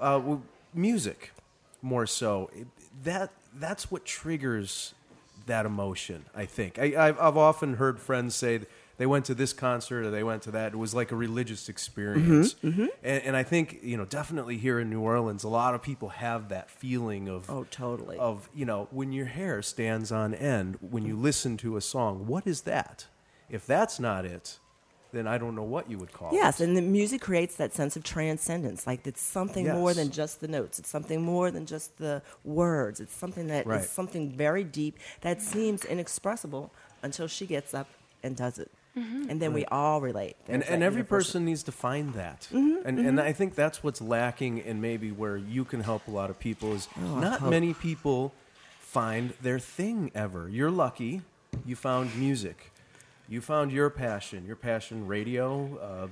[0.00, 0.38] uh,
[0.74, 1.30] music,
[1.82, 2.50] more so,
[3.04, 4.94] that that's what triggers
[5.46, 6.24] that emotion.
[6.34, 8.60] I think I, I've, I've often heard friends say
[8.98, 10.72] they went to this concert or they went to that.
[10.72, 14.80] It was like a religious experience, Mm-hmm, And, and I think you know definitely here
[14.80, 18.16] in New Orleans, a lot of people have that feeling of Oh, totally.
[18.18, 22.26] of you know when your hair stands on end when you listen to a song.
[22.26, 23.06] What is that?
[23.48, 24.58] If that's not it,
[25.16, 26.44] then I don't know what you would call Yes, it.
[26.44, 28.86] Yes, and the music creates that sense of transcendence.
[28.86, 30.78] Like it's something more than just the notes.
[30.78, 33.00] It's something more than just the words.
[33.00, 33.84] It's something that is Right.
[33.84, 37.88] something very deep that seems inexpressible until she gets up
[38.22, 38.70] and does it.
[39.28, 40.36] And then we all relate.
[40.48, 43.54] and, There's and that every person needs to find that Mm-hmm, and, and i think
[43.54, 47.18] that's what's lacking and maybe where you can help a lot of people is Oh,
[47.20, 47.50] not hope.
[47.50, 48.32] many people
[48.80, 51.20] find their thing ever you're lucky
[51.66, 52.72] you found music
[53.28, 56.06] you found your passion your passion radio uh,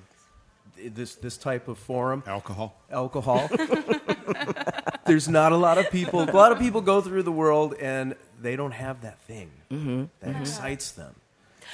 [0.90, 2.74] this this type of forum Alcohol.
[2.90, 3.48] alcohol.
[5.06, 6.22] There's not a lot of people.
[6.22, 10.04] A lot of people go through the world and they don't have that thing Mm-hmm.
[10.20, 11.14] that excites them.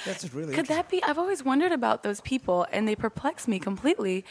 [0.05, 1.01] That's really Could that be?
[1.03, 4.25] I've always wondered about those people, and they perplex me completely.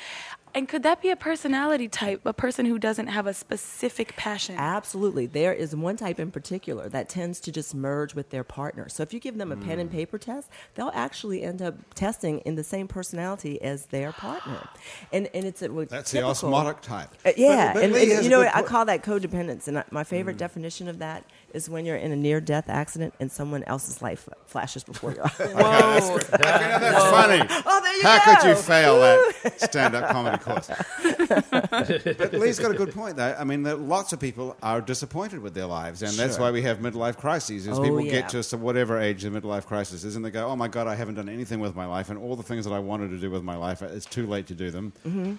[0.55, 4.57] And could that be a personality type, a person who doesn't have a specific passion?
[4.59, 5.27] Absolutely.
[5.27, 8.89] There is one type in particular that tends to just merge with their partner.
[8.89, 9.81] So if you give them a pen Mm.
[9.83, 14.69] and paper test, they'll actually end up testing in the same personality as their partner.
[15.13, 17.11] And and it's a That's the typical- osmotic type.
[17.25, 19.69] Uh, yeah, But- but and, Lee and, you know I call that codependence.
[19.69, 20.07] And I, my Mm.
[20.07, 21.25] favorite definition of that
[21.55, 25.39] is when you're in a near-death accident and someone else's life flashes before your eyes.
[25.39, 26.19] Whoa!
[26.31, 27.63] That's funny.
[27.67, 28.41] oh, there you How go.
[28.41, 30.69] could you fail that stand-up comedy course?
[31.51, 33.35] but Lee's got a good point, though.
[33.39, 36.79] I mean, lots of people are disappointed with their lives, and that's why we have
[36.79, 37.67] midlife crises.
[37.67, 38.13] Is Oh, people yeah.
[38.13, 40.87] get to some- whatever age the midlife crisis is, and they go, "Oh my God,
[40.87, 43.19] I haven't done anything with my life, and all the things that I wanted to
[43.19, 45.35] do with my life, it's too late to do them." Mm-hmm.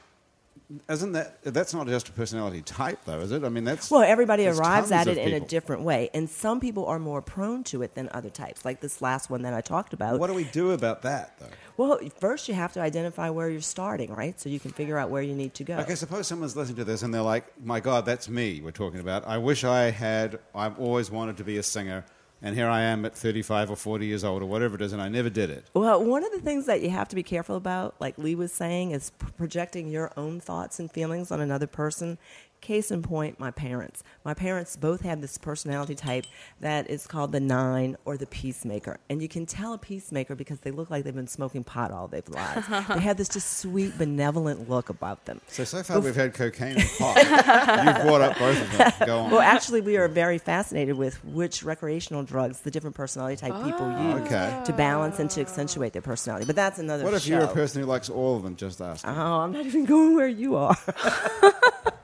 [0.90, 3.44] Isn't that that's not just a personality type, though, is it?
[3.44, 6.86] I mean, that's Well, everybody arrives at it in a different way, and some people
[6.86, 8.64] are more prone to it than other types.
[8.64, 10.20] Like this last one that I talked about.
[10.20, 11.48] What do we do about that, though?
[11.78, 14.40] Well, first you have to identify where you're starting, right?
[14.40, 15.78] So you can figure out where you need to go.
[15.78, 19.00] Okay, suppose someone's listening to this and they're like, "My God, that's me." We're talking
[19.00, 19.28] about.
[19.28, 20.40] I wish I had.
[20.54, 22.06] I've always wanted to be a singer,
[22.42, 25.02] and here I am at 35 or 40 years old or whatever it is, and
[25.02, 25.66] I never did it.
[25.74, 28.52] Well, one of the things that you have to be careful about, like Lee was
[28.52, 32.18] saying, is projecting your own thoughts and feelings on another person.
[32.62, 34.04] Case in point, my parents.
[34.24, 36.28] My parents both have this personality type
[36.60, 39.00] that is called the nine or the peacemaker.
[39.10, 42.08] And you can tell a peacemaker because they look like they've been smoking pot all
[42.08, 42.68] their lives.
[42.88, 45.42] they have this just sweet, benevolent look about them.
[45.48, 47.18] So so far we've had cocaine and pot.
[47.18, 49.08] You've brought up both of them.
[49.08, 49.32] Go on.
[49.32, 53.88] Well, actually, we are very fascinated with which recreational drugs the different personality type people
[53.88, 54.62] ah, use Okay.
[54.66, 56.46] to balance and to accentuate their personality.
[56.46, 57.30] But that's another what if show.
[57.34, 58.56] you're a person who likes all of them?
[58.56, 59.04] Just ask.
[59.08, 60.78] Oh, I'm not even going where you are.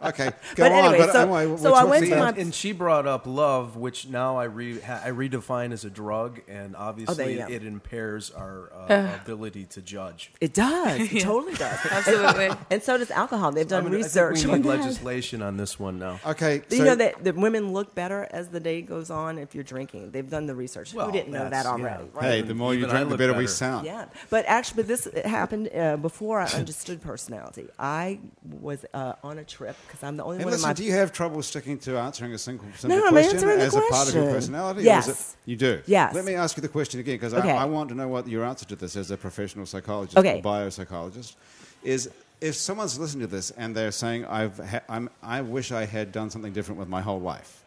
[0.07, 0.77] Okay, go But on.
[0.85, 3.25] anyway, but so- anyway, so I went the- to my- and, and she brought up
[3.25, 7.47] love, which now I, re, ha, I redefine as a drug, and obviously you go.
[7.47, 10.31] it impairs our uh, ability to judge.
[10.41, 10.99] It does.
[11.17, 11.79] It totally does.
[11.91, 12.49] Absolutely.
[12.69, 13.51] And so does alcohol.
[13.51, 16.19] They've done I mean, I think research we need legislation on this one now.
[16.25, 19.63] Okay, You know that the women look better as the day goes on if you're
[19.63, 20.11] drinking.
[20.11, 20.93] They've done the research.
[20.93, 22.03] Well, Who didn't know that already?
[22.05, 22.09] yeah.
[22.13, 22.23] Right?
[22.25, 23.85] hey, the more you Even I drink, the look better we sound.
[23.85, 27.67] Yeah, but actually, but this happened uh, before I understood personality.
[27.79, 28.19] I
[28.61, 30.91] was uh, on a trip because I'm the only And one listen, my do you
[30.93, 34.15] have trouble sticking to answering a single simple No, I'm question as a part of
[34.15, 34.83] your personality?
[34.83, 35.07] Yes.
[35.33, 35.81] it, you do.
[35.85, 36.13] Yes.
[36.13, 37.51] Let me ask you the question again because Okay.
[37.51, 40.39] I, I want to know what your answer to this as a professional psychologist Okay.
[40.39, 41.35] or biopsychologist
[41.83, 42.09] is.
[42.39, 46.11] If someone's listening to this and they're saying, I've ha- I'm, "I wish I had
[46.11, 47.63] done something different with my whole life,"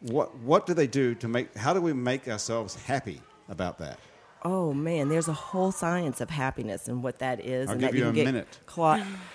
[0.00, 1.54] what what do they do to make?
[1.54, 3.20] How do we make ourselves happy
[3.50, 3.98] about that?
[4.42, 7.68] Oh man, there's a whole science of happiness and what that is.
[7.68, 8.58] I'll and give that you can a get minute.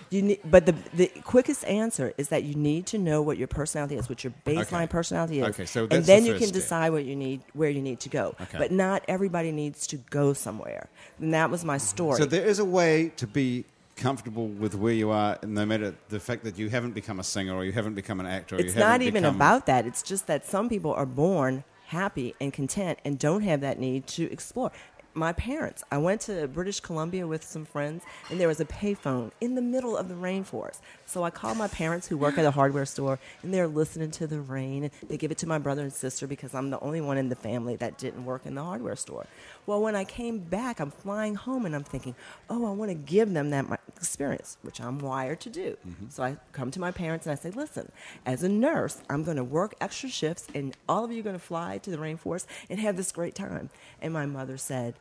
[0.10, 3.48] you need, but the the quickest answer is that you need to know what your
[3.48, 4.88] personality is, what your baseline Okay.
[4.88, 7.82] personality is, Okay, so and then the you can decide what you need, where you
[7.82, 8.36] need to go.
[8.42, 8.58] Okay.
[8.58, 10.90] But not everybody needs to go somewhere,
[11.20, 12.18] and that was my story.
[12.18, 13.66] So there is a way to be
[13.98, 17.54] comfortable with where you are, no matter the fact that you haven't become a singer
[17.56, 18.56] or you haven't become an actor.
[18.56, 19.86] Or it's you not even become- about that.
[19.86, 24.08] It's just that some people are born happy and content and don't have that need
[24.08, 24.72] to explore.
[25.16, 25.84] My parents.
[25.90, 29.62] I went to British Columbia with some friends, and there was a payphone in the
[29.62, 30.80] middle of the rainforest.
[31.06, 34.28] So I called my parents who work at a hardware store, and they're listening to
[34.28, 34.92] the rain.
[35.08, 37.36] They give it to my brother and sister because I'm the only one in the
[37.36, 39.26] family that didn't work in the hardware store.
[39.66, 42.16] Well, when I came back, I'm flying home, and I'm thinking,
[42.50, 43.66] oh, I want to give them that
[43.98, 45.78] experience, which I'm wired to do.
[45.88, 46.06] Mm-hmm.
[46.10, 47.92] So I come to my parents and I say, listen,
[48.26, 51.36] as a nurse, I'm going to work extra shifts, and all of you are going
[51.36, 53.70] to fly to the rainforest and have this great time.
[54.02, 54.96] And my mother said,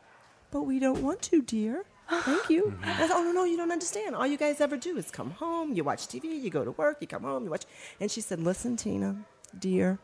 [0.51, 1.85] but we don't want to, dear.
[2.09, 2.75] Thank you.
[2.85, 3.03] Mm-hmm.
[3.03, 4.15] I said, oh, no, no, you don't understand.
[4.15, 6.99] All you guys ever do is come home, you watch TV, you go to work,
[7.01, 7.65] you come home, you watch.
[8.01, 9.17] And she said, listen, Tina,
[9.59, 9.99] dear,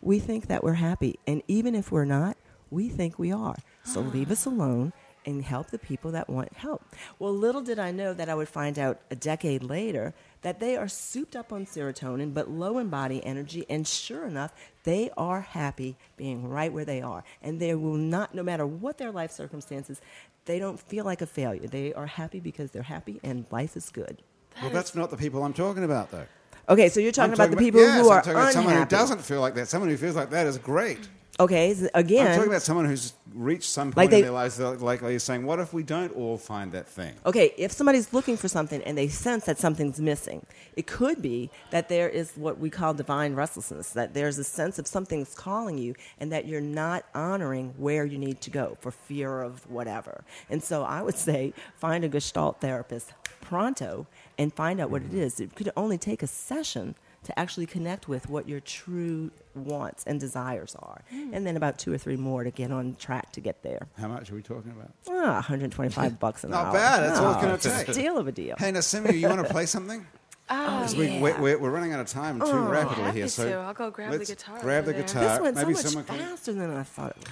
[0.00, 1.18] we think that we're happy.
[1.26, 2.36] And even if we're not,
[2.70, 3.56] we think we are.
[3.88, 4.92] So leave us alone
[5.24, 6.82] and help the people that want help.
[7.18, 10.76] Well, little did I know that I would find out a decade later that they
[10.76, 14.52] are souped up on serotonin but low in body energy, and sure enough,
[14.84, 17.24] they are happy being right where they are.
[17.42, 20.00] And they will not, no matter what their life circumstances,
[20.44, 21.66] they don't feel like a failure.
[21.66, 24.22] They are happy because they're happy and life is good.
[24.62, 26.26] Well, that's not the people I'm talking about, though.
[26.68, 28.76] Okay, so you're talking I'm about the people yes, who I'm are talking about someone
[28.76, 29.68] who doesn't feel like that.
[29.68, 31.08] Someone who feels like that is great.
[31.40, 34.56] Okay, again, I'm talking about someone who's reached some point Like they- in their lives,
[34.56, 37.14] that, like you're saying, what if we don't all find that thing?
[37.24, 41.50] Okay, if somebody's looking for something and they sense that something's missing, it could be
[41.70, 45.78] that there is what we call divine restlessness, that there's a sense of something's calling
[45.78, 50.24] you and that you're not honoring where you need to go for fear of whatever.
[50.50, 55.08] And so I would say find a Gestalt therapist pronto and find out what it
[55.08, 55.20] mm-hmm.
[55.20, 55.38] is.
[55.38, 60.18] It could only take a session to actually connect with what your true wants and
[60.20, 61.02] desires are.
[61.10, 63.88] And then about two or three more to get on track to get there.
[63.98, 64.92] How much are we talking about?
[65.10, 66.64] Ah, 125 bucks an Not hour.
[66.66, 67.00] Not bad.
[67.02, 67.92] That's all it's gonna it's a take.
[67.94, 68.56] Steal of a deal.
[68.58, 70.06] Hey, Nasimi, you want to play something?
[70.50, 73.28] Oh, 'Cause we, we're, we're, we're running out of time too rapidly Happy here.
[73.28, 73.54] So to.
[73.56, 75.02] I'll go grab the guitar Grab the there.
[75.02, 75.22] guitar.
[75.22, 76.18] This went so much someone can.
[76.20, 77.10] faster than I thought.
[77.18, 77.24] it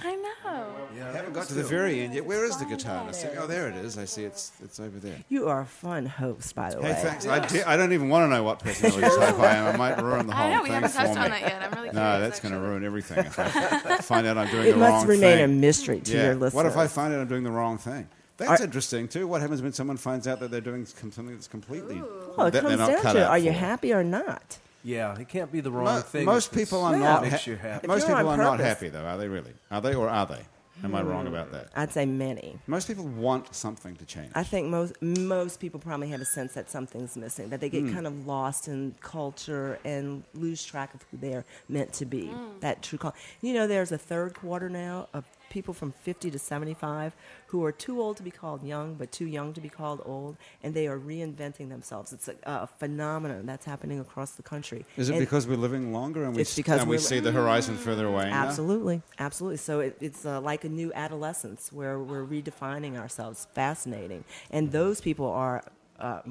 [1.05, 1.07] would.
[1.13, 2.25] I haven't got to the very end yet.
[2.25, 3.37] Where is the guitar, Nasimi?
[3.37, 3.97] Oh, there it is.
[3.97, 5.17] I see it's it's over there.
[5.29, 6.99] You are a fun host, by the Hey, way.
[7.01, 7.25] thanks.
[7.27, 9.73] I, di- I don't even want to know what personality type I am.
[9.75, 11.21] I might ruin the whole I know we thing haven't for touched me.
[11.21, 11.53] on that yet.
[11.63, 11.93] I'm really curious.
[11.95, 13.19] No, that's going to ruin everything.
[13.25, 14.69] If I find out I'm doing the wrong thing.
[14.69, 15.43] It the must wrong remain thing.
[15.43, 16.23] a mystery to yeah.
[16.25, 16.53] your listeners.
[16.53, 18.07] What if I find out I'm doing the wrong thing?
[18.37, 19.27] That's Are- interesting too.
[19.27, 22.51] What happens when someone finds out that they're doing com- something that's completely Well, it
[22.51, 23.57] that they're comes not down cut to out are you for?
[23.57, 24.59] happy or not?
[24.83, 26.23] Yeah, it can't be the wrong Mo- thing.
[26.25, 26.99] most if it's- people are Yeah.
[26.99, 27.21] not.
[27.23, 27.87] Makes you happy.
[27.87, 29.53] Most If you're people on are not purpose- happy though, are they really?
[29.71, 30.41] Are they or are they?
[30.83, 31.69] Am I wrong about that?
[31.75, 32.57] I'd say many.
[32.67, 34.31] Most people want something to change.
[34.35, 37.83] I think most most people probably have a sense that something's missing, that they get
[37.83, 37.93] hmm.
[37.93, 42.27] kind of lost in culture and lose track of who they're meant to be.
[42.27, 42.59] Hmm.
[42.59, 43.15] That true call.
[43.41, 47.15] You know, there's a third quarter now of people from 50 to 75
[47.47, 50.37] who are too old to be called young, but too young to be called old,
[50.63, 52.11] and they are reinventing themselves.
[52.13, 54.85] It's a, a phenomenon that's happening across the country.
[54.97, 57.31] Is it And- because we're living longer and we It's because and we see the
[57.31, 58.29] horizon further away?
[58.29, 58.45] now?
[58.45, 59.57] Absolutely, absolutely.
[59.57, 63.47] So it, it's uh, like a new adolescence where we're redefining ourselves.
[63.53, 65.63] Fascinating, and those people are
[65.99, 66.21] uh,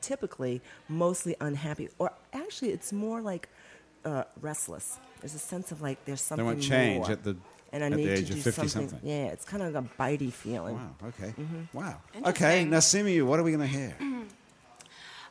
[0.00, 3.48] typically mostly unhappy, or actually, it's more like
[4.04, 4.98] uh, restless.
[5.20, 7.36] There's a sense of like there's something They want change more, at the-
[7.72, 8.88] and I at the need age to of do 50 something.
[8.90, 9.08] something.
[9.08, 10.74] Yeah, it's kind of a bitey feeling.
[10.76, 10.94] Wow.
[11.08, 11.34] Okay.
[11.38, 11.76] Mm-hmm.
[11.78, 12.00] Wow.
[12.26, 12.62] Okay.
[12.62, 12.70] Interesting.
[12.70, 13.96] Now, Simu, what are we going to hear?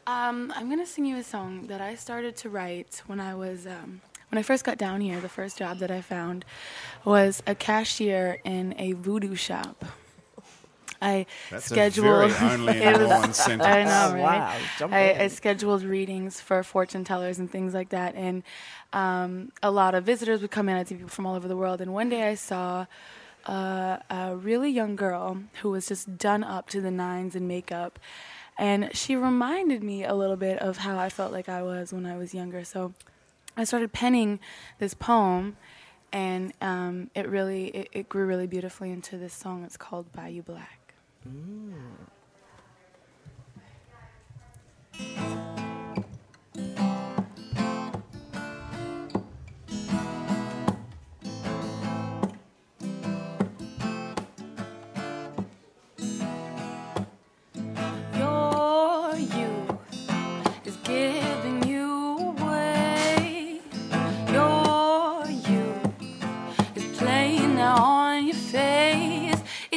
[0.07, 3.65] Um, I'm gonna sing you a song that I started to write when I was
[3.65, 5.19] um, when I first got down here.
[5.19, 6.45] The first job that I found
[7.03, 9.83] was a cashier in a voodoo shop.
[11.01, 12.05] I That's scheduled.
[12.05, 13.67] a very only in it was- Orleans sentence.
[13.67, 14.59] I know, Oh, right?
[14.81, 14.87] wow.
[14.91, 15.23] I.
[15.23, 18.43] I scheduled readings for fortune tellers and things like that, and
[18.95, 20.77] um, a lot of visitors would come in.
[20.77, 22.87] I'd see people from all over the world, and one day I saw
[23.45, 27.99] uh, a really young girl who was just done up to the nines in makeup.
[28.57, 32.05] And she reminded me a little bit of how I felt like I was when
[32.05, 32.63] I was younger.
[32.63, 32.93] So
[33.57, 34.39] I started penning
[34.79, 35.57] this poem,
[36.13, 39.65] and um, it really it, it grew really beautifully into this song.
[39.65, 40.93] It's called Bayou Black.
[44.97, 45.64] Your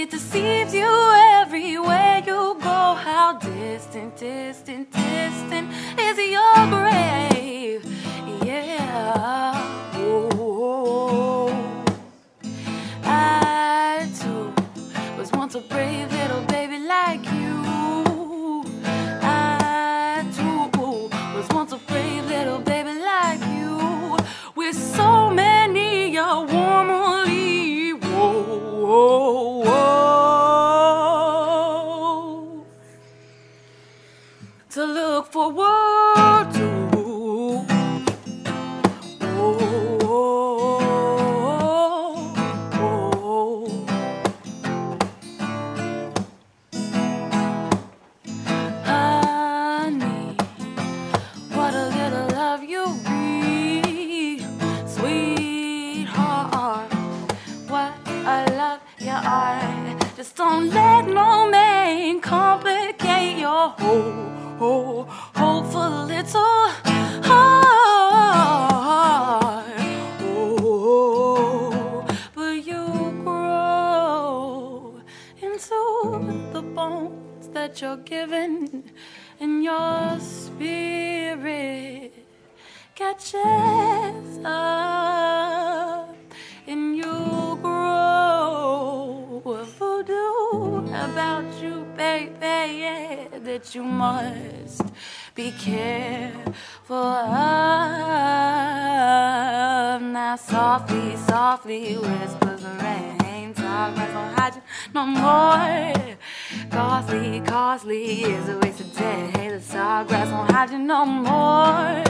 [0.09, 0.89] It deceives you
[1.43, 2.95] everywhere you go.
[2.95, 7.85] How distant, distant, distant is your grave?
[8.43, 9.53] Yeah.
[9.97, 11.53] Oh.
[13.05, 14.51] I too
[15.19, 16.18] was once a brave
[63.99, 65.07] oh, oh.
[65.35, 66.69] Hopeful it's all
[67.23, 67.65] hard,
[70.21, 72.85] oh, but you
[73.25, 75.01] grow
[75.41, 78.85] into the bones that you're given,
[79.41, 82.13] and your spirit
[82.95, 84.78] catches up.
[93.49, 94.83] That you must
[95.35, 97.33] be careful of.
[100.03, 103.55] Now, softly, softly whispers the rain.
[103.55, 105.95] Talk right hide you no more.
[106.71, 109.31] Costly, costly is a wasted day.
[109.33, 112.05] The sawgrass won't hide you no more.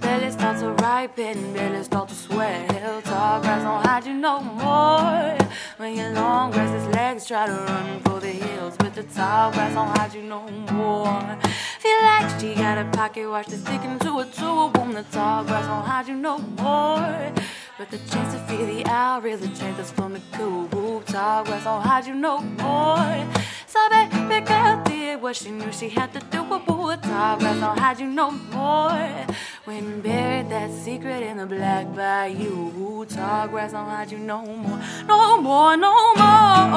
[0.00, 3.00] Belly start to ripen, belly start to swell.
[3.02, 5.38] Tall grass don't hide you no more.
[5.76, 9.74] When your long restless legs try to run for the hills, but the tall grass
[9.74, 11.38] don't hide you no more.
[11.78, 14.72] Feel like she got a pocket watch that's sticking to a tube.
[14.72, 17.32] Boom, the tall grass don't hide you no more.
[17.78, 21.00] But the chance to feel the hour is a chance that's from the cool.
[21.02, 23.26] Tall grass don't hide you no more.
[23.68, 26.42] So baby girl did what she knew she had to do.
[26.42, 29.26] But boo, grass won't hide you no more.
[29.66, 34.80] When buried that secret in the black bayou, tall grass won't hide you no more,
[35.06, 36.24] no more, no more.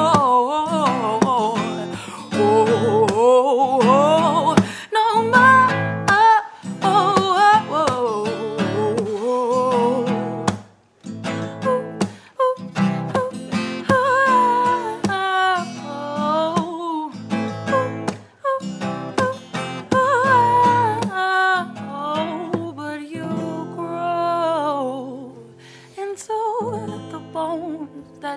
[0.04, 1.58] Oh,
[2.34, 3.08] oh,
[3.84, 4.56] oh,
[4.92, 6.01] no more.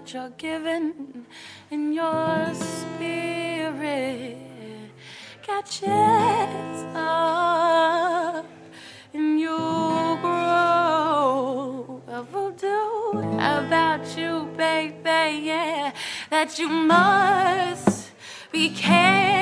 [0.05, 1.25] That you're given
[1.71, 4.37] in your spirit.
[5.43, 5.89] Catches
[6.95, 8.47] up
[9.15, 12.03] and you grow.
[12.07, 15.93] A voodoo about you, baby, yeah,
[16.29, 18.11] that you must
[18.53, 19.34] be careful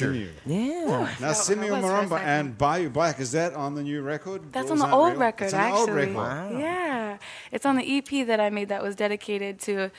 [0.00, 0.14] Now, feel.
[0.14, 0.34] Simeon.
[0.46, 0.84] Yeah.
[0.86, 2.28] Now, That- that Simeon was for a Marumba second.
[2.28, 4.52] and Bayou Black, is that on the new record?
[4.52, 5.20] That's on the Aren't old Real?
[5.20, 5.80] record, It's on the actually.
[5.80, 6.14] old record.
[6.16, 6.58] Wow.
[6.58, 7.18] Yeah,
[7.52, 9.90] it's on the EP that I made that was dedicated to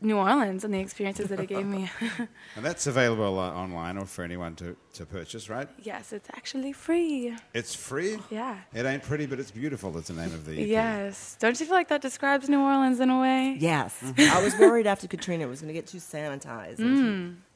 [0.00, 1.88] New Orleans and the experiences that it gave me.
[2.56, 5.68] And that's available uh, online or for anyone to, to purchase, right?
[5.82, 7.34] yes, it's actually free.
[7.52, 8.18] It's free?
[8.30, 8.58] Yeah.
[8.72, 9.90] It ain't pretty, but it's beautiful.
[9.90, 10.68] That's the name of the EP.
[10.68, 11.36] Yes.
[11.40, 13.56] Don't you feel like that describes New Orleans in a way?
[13.58, 13.98] Yes.
[14.04, 14.36] Mm-hmm.
[14.36, 16.78] I was worried after Katrina it was going to get too sanitized.
[16.78, 16.96] and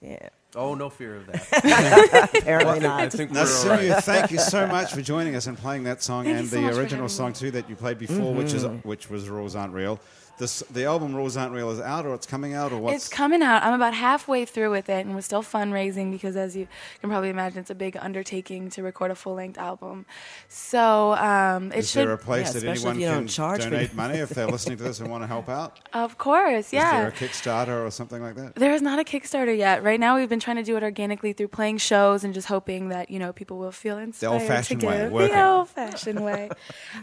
[0.00, 0.28] too- yeah.
[0.54, 2.30] Oh, no fear of that.
[2.38, 3.12] Apparently I not.
[3.12, 4.02] think Now, we're all right.
[4.02, 6.74] Thank you so much for joining us and playing that song Thank and the much
[6.74, 8.88] for original song too that you played before, which is mm-hmm.
[8.88, 10.00] which was Rules Aren't Real.
[10.38, 13.08] This, the album Rules Aren't Real is out or it's coming out or what's It's
[13.08, 13.62] coming out.
[13.64, 16.68] I'm about halfway through with it, and we're still fundraising because, as you
[17.00, 20.06] can probably imagine, it's a big undertaking to record a full length album.
[20.48, 24.18] So um, it Is should, there a place Yeah, that anyone can charge donate money
[24.18, 25.80] if they're listening to this and want to help out?
[25.92, 27.08] of course, yeah.
[27.08, 28.54] Is there a Kickstarter or something like that?
[28.54, 29.82] There is not a Kickstarter yet.
[29.82, 32.90] Right now, we've been trying to do it organically through playing shows and just hoping
[32.90, 35.36] that you know people will feel inspired old-fashioned to way, give working.
[35.36, 36.50] the old-fashioned way.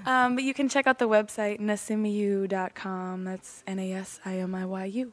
[0.06, 3.25] Um, but you can check out the website nasimiyu.com.
[3.26, 5.12] That's N-A-S-I-M-I-Y-U.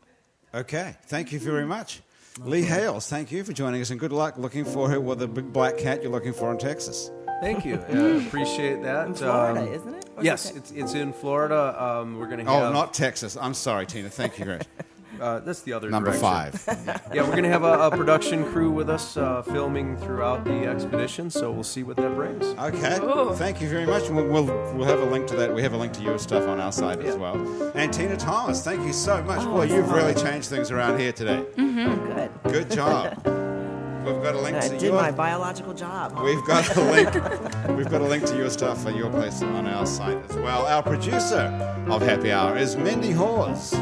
[0.54, 2.00] Okay, thank you very much.
[2.40, 5.28] Lee Hales, thank you for joining us and good luck looking for her with the
[5.28, 7.10] big black cat you're looking for in Texas.
[7.40, 7.76] Thank you.
[7.90, 9.06] Uh, appreciate that.
[9.08, 10.04] In Florida, Um, isn't it?
[10.16, 11.74] Or Yes, it's, it's in Florida.
[11.82, 12.62] Um, we're going to have.
[12.62, 13.36] Oh, not Texas.
[13.40, 14.08] I'm sorry, Tina.
[14.10, 14.62] Thank you, Grace.
[15.22, 16.58] Uh, that's the other Number direction.
[16.68, 17.00] five.
[17.14, 20.64] Yeah, we're going to have a, a production crew with us uh, filming throughout the
[20.66, 22.44] expedition, so we'll see what that brings.
[22.58, 22.98] Okay.
[23.36, 24.08] Thank you very much.
[24.08, 25.54] We'll, we'll, we'll have a link to that.
[25.54, 27.36] We have a link to your stuff on our site as well.
[27.76, 29.40] And Tina Thomas, thank you so much.
[29.42, 29.96] Oh, Boy, you've wow.
[29.96, 31.44] really changed things around here today.
[31.56, 32.30] Good.
[32.44, 33.14] Good job.
[34.04, 34.94] We've got a link I to did your.
[34.94, 36.12] my biological job.
[36.16, 36.24] huh?
[36.24, 37.14] We've got a link.
[37.76, 40.66] We've got a link to your stuff at your place on our site as well.
[40.66, 41.42] Our producer
[41.88, 43.72] of Happy Hour is Mindy Hawes.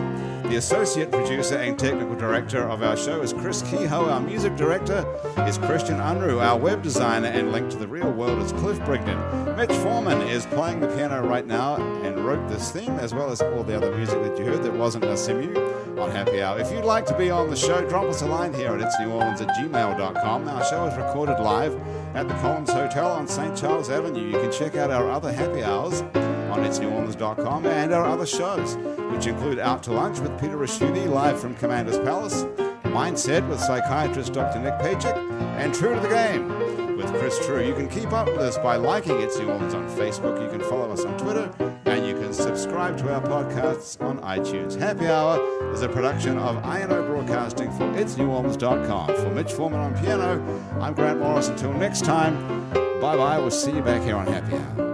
[0.51, 4.11] The associate producer and technical director of our show is Chris Kehoe.
[4.11, 5.07] Our music director
[5.47, 6.45] is Christian Unruh.
[6.45, 9.57] Our web designer and link to the real world is Cliff Brigden.
[9.57, 13.41] Mitch Foreman is playing the piano right now and wrote this theme as well as
[13.41, 15.57] all the other music that you heard that wasn't a simu
[16.01, 16.59] on Happy Hour.
[16.59, 19.41] If you'd like to be on the show, drop us a line here at itsneworleans
[19.41, 20.49] at gmail.com.
[20.49, 21.81] Our show is recorded live
[22.17, 23.57] at the Columns Hotel on St.
[23.57, 24.27] Charles Avenue.
[24.27, 26.03] You can check out our other happy hours
[26.51, 28.77] on itsneworleans.com and our other shows,
[29.13, 32.45] which include Out to Lunch with Peter Ricchiuti live from Commander's Palace,
[32.85, 34.59] Mindset with psychiatrist Dr.
[34.61, 35.17] Nick Pajic,
[35.59, 37.65] and True to the Game with Chris True.
[37.65, 40.43] You can keep up with us by liking It's New Orleans on Facebook.
[40.43, 41.51] You can follow us on Twitter,
[41.87, 44.79] and you can subscribe to our podcasts on iTunes.
[44.79, 49.07] Happy Hour is a production of INO Broadcasting for It'sNewOrleans.com.
[49.17, 50.43] For Mitch Foreman on piano,
[50.81, 51.49] I'm Grant Morris.
[51.49, 52.37] Until next time,
[53.01, 53.39] bye bye.
[53.39, 54.90] We'll see you back here on Happy Hour.